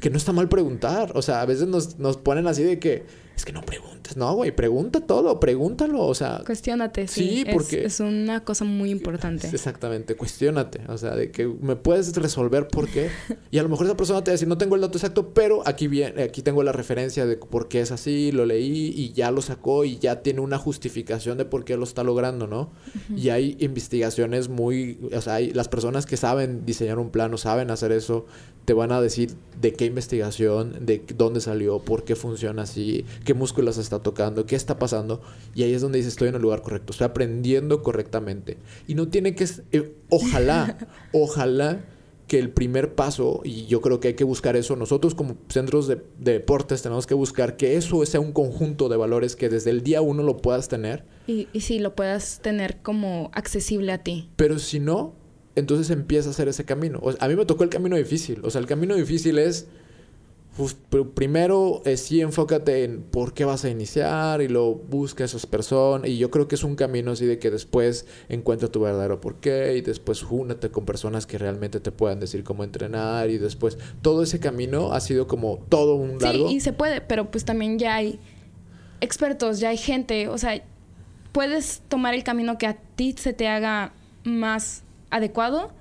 [0.00, 1.12] que no está mal preguntar.
[1.14, 3.04] O sea, a veces nos, nos ponen así de que
[3.36, 4.16] es que no preguntes.
[4.16, 6.42] No, güey, pregunta todo, pregúntalo, o sea.
[6.44, 7.44] Cuestiónate, sí.
[7.50, 7.84] porque.
[7.84, 9.48] Es, una cosa muy importante.
[9.48, 10.80] Exactamente, cuestiónate.
[10.88, 13.10] O sea, de que me puedes resolver por qué.
[13.50, 15.32] Y a lo mejor esa persona te va a decir, no tengo el dato exacto,
[15.32, 19.12] pero aquí, viene, aquí tengo la referencia de por qué es así, lo leí y
[19.12, 22.72] ya lo sacó y ya tiene una justificación de por qué lo está logrando, ¿no?
[23.14, 24.98] Y hay investigaciones muy.
[25.14, 28.26] O sea, hay, las personas que saben diseñar un plano, saben hacer eso,
[28.70, 33.34] te van a decir de qué investigación, de dónde salió, por qué funciona así, qué
[33.34, 35.20] músculos está tocando, qué está pasando.
[35.56, 38.58] Y ahí es donde dices, estoy en el lugar correcto, estoy aprendiendo correctamente.
[38.86, 39.48] Y no tiene que...
[39.72, 40.78] Eh, ojalá,
[41.12, 41.84] ojalá
[42.28, 45.88] que el primer paso, y yo creo que hay que buscar eso, nosotros como centros
[45.88, 49.82] de, deportes tenemos que buscar que eso sea un conjunto de valores que desde el
[49.82, 51.04] día uno lo puedas tener.
[51.26, 54.30] Y, y sí, lo puedas tener como accesible a ti.
[54.36, 55.16] Pero si no,
[55.56, 57.00] entonces empieza a hacer ese camino.
[57.18, 58.40] a mí me tocó el camino difícil.
[58.44, 59.66] O sea, el camino difícil es,
[60.56, 60.76] pues,
[61.14, 65.46] primero eh, sí enfócate en por qué vas a iniciar y lo busca a esas
[65.46, 66.08] personas.
[66.08, 69.36] Y yo creo que es un camino así de que después encuentra tu verdadero por
[69.36, 73.78] qué y después júnate con personas que realmente te puedan decir cómo entrenar y después
[74.02, 76.48] todo ese camino ha sido como todo un largo.
[76.48, 78.20] Sí, y se puede, pero pues también ya hay
[79.00, 80.62] expertos, ya hay gente, o sea,
[81.32, 83.92] puedes tomar el camino que a ti se te haga
[84.24, 85.72] más adecuado,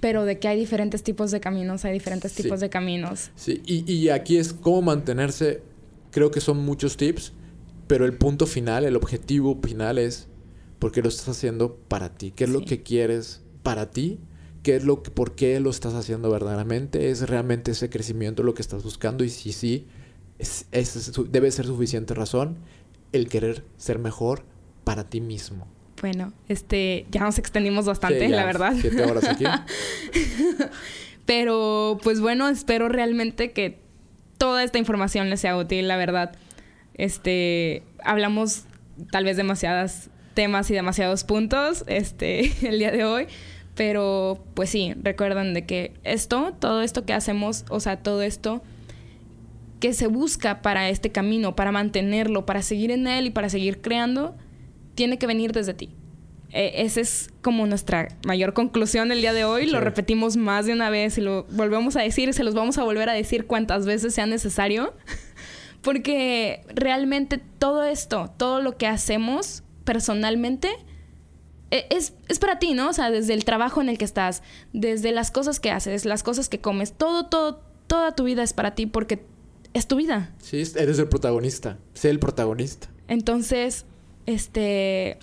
[0.00, 3.30] pero de que hay diferentes tipos de caminos, hay diferentes tipos de caminos.
[3.36, 5.62] Sí, y, y aquí es cómo mantenerse,
[6.10, 7.32] creo que son muchos tips,
[7.86, 10.28] pero el punto final, el objetivo final es
[10.78, 14.18] por qué lo estás haciendo para ti, qué es lo que quieres para ti,
[14.62, 18.54] qué es lo que, por qué lo estás haciendo verdaderamente, es realmente ese crecimiento lo
[18.54, 19.86] que estás buscando y si sí,
[20.38, 22.56] es, es, debe ser suficiente razón
[23.12, 24.44] el querer ser mejor
[24.84, 25.66] para ti mismo.
[26.00, 28.74] Bueno, este, ya nos extendimos bastante, la verdad.
[28.80, 29.44] Siete horas aquí.
[31.26, 33.78] Pero, pues bueno, espero realmente que
[34.38, 36.32] toda esta información les sea útil, la verdad.
[36.94, 38.64] Este, hablamos
[39.10, 43.26] tal vez demasiados temas y demasiados puntos, este, el día de hoy.
[43.74, 48.62] Pero pues sí, recuerden de que esto, todo esto que hacemos, o sea, todo esto
[49.80, 53.80] que se busca para este camino, para mantenerlo, para seguir en él y para seguir
[53.80, 54.36] creando,
[55.00, 55.88] tiene que venir desde ti.
[56.50, 59.64] E, esa es como nuestra mayor conclusión el día de hoy.
[59.64, 62.76] Lo repetimos más de una vez y lo volvemos a decir y se los vamos
[62.76, 64.92] a volver a decir cuantas veces sea necesario.
[65.80, 70.68] Porque realmente todo esto, todo lo que hacemos personalmente,
[71.70, 72.90] e, es, es, para ti, ¿no?
[72.90, 74.42] O sea, desde el trabajo en el que estás,
[74.74, 78.52] desde las cosas que haces, las cosas que comes, todo, todo, toda tu vida es
[78.52, 79.24] para ti porque
[79.72, 80.34] es tu vida.
[80.42, 81.78] Sí, eres el protagonista.
[81.94, 82.90] Sé el protagonista.
[83.08, 83.86] Entonces,
[84.26, 85.18] este,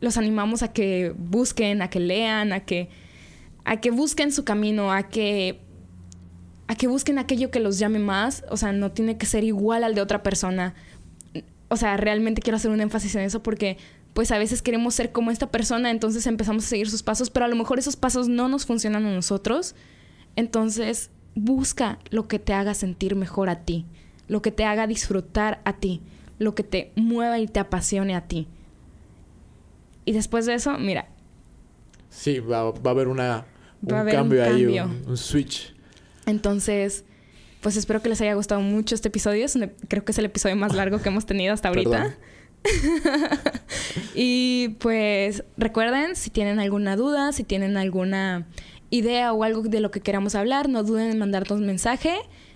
[0.00, 2.88] los animamos a que busquen, a que lean, a que,
[3.64, 5.60] a que busquen su camino, a que,
[6.68, 8.44] a que busquen aquello que los llame más.
[8.50, 10.74] O sea, no tiene que ser igual al de otra persona.
[11.68, 13.76] O sea, realmente quiero hacer un énfasis en eso porque
[14.14, 17.44] pues a veces queremos ser como esta persona, entonces empezamos a seguir sus pasos, pero
[17.44, 19.74] a lo mejor esos pasos no nos funcionan a nosotros.
[20.36, 23.84] Entonces, busca lo que te haga sentir mejor a ti,
[24.26, 26.00] lo que te haga disfrutar a ti,
[26.38, 28.48] lo que te mueva y te apasione a ti.
[30.04, 31.08] Y después de eso, mira.
[32.10, 33.44] Sí, va, a haber una,
[33.82, 35.74] un, cambio ahí, un, switch.
[36.24, 37.04] Entonces,
[37.60, 39.46] pues espero que les haya gustado mucho este episodio.
[39.88, 42.16] creo que es el episodio más largo que hemos tenido hasta ahorita.
[44.14, 48.46] y pues recuerden, si tienen alguna duda, si tienen alguna
[48.90, 52.14] idea o algo de lo que queramos hablar, no duden en mandarnos un mensaje.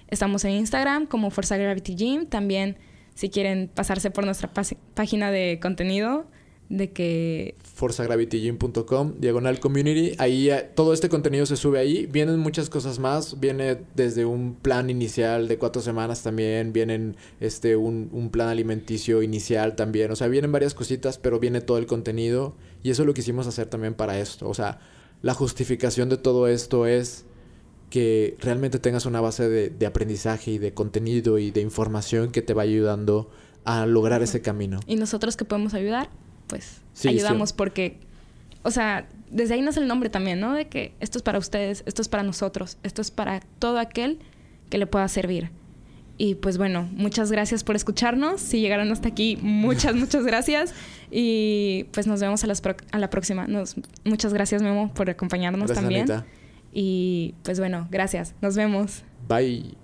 [0.08, 2.26] Estamos en Instagram como Forza Gravity Gym.
[2.26, 2.76] También
[3.20, 4.50] si quieren pasarse por nuestra
[4.94, 6.24] página de contenido
[6.70, 7.54] de que...
[7.74, 10.14] forzagravitygym.com, diagonal community.
[10.16, 12.06] Ahí eh, todo este contenido se sube ahí.
[12.06, 13.38] Vienen muchas cosas más.
[13.38, 16.72] Viene desde un plan inicial de cuatro semanas también.
[16.72, 20.10] Vienen este, un, un plan alimenticio inicial también.
[20.12, 22.56] O sea, vienen varias cositas, pero viene todo el contenido.
[22.82, 24.48] Y eso es lo que hicimos hacer también para esto.
[24.48, 24.78] O sea,
[25.20, 27.26] la justificación de todo esto es
[27.90, 32.40] que realmente tengas una base de, de aprendizaje y de contenido y de información que
[32.40, 33.30] te va ayudando
[33.64, 34.80] a lograr ese camino.
[34.86, 36.08] ¿Y nosotros que podemos ayudar?
[36.50, 37.96] pues ayudamos porque,
[38.62, 40.52] o sea, desde ahí nace el nombre también, ¿no?
[40.52, 44.18] De que esto es para ustedes, esto es para nosotros, esto es para todo aquel
[44.68, 45.50] que le pueda servir.
[46.18, 48.42] Y pues bueno, muchas gracias por escucharnos.
[48.42, 50.74] Si llegaron hasta aquí, muchas, muchas gracias.
[51.10, 52.60] Y pues nos vemos a, las
[52.90, 53.46] a la próxima.
[53.46, 56.06] Nos, muchas gracias, Memo, por acompañarnos también.
[56.72, 58.34] Y pues bueno, gracias.
[58.40, 59.04] Nos vemos.
[59.28, 59.76] Bye.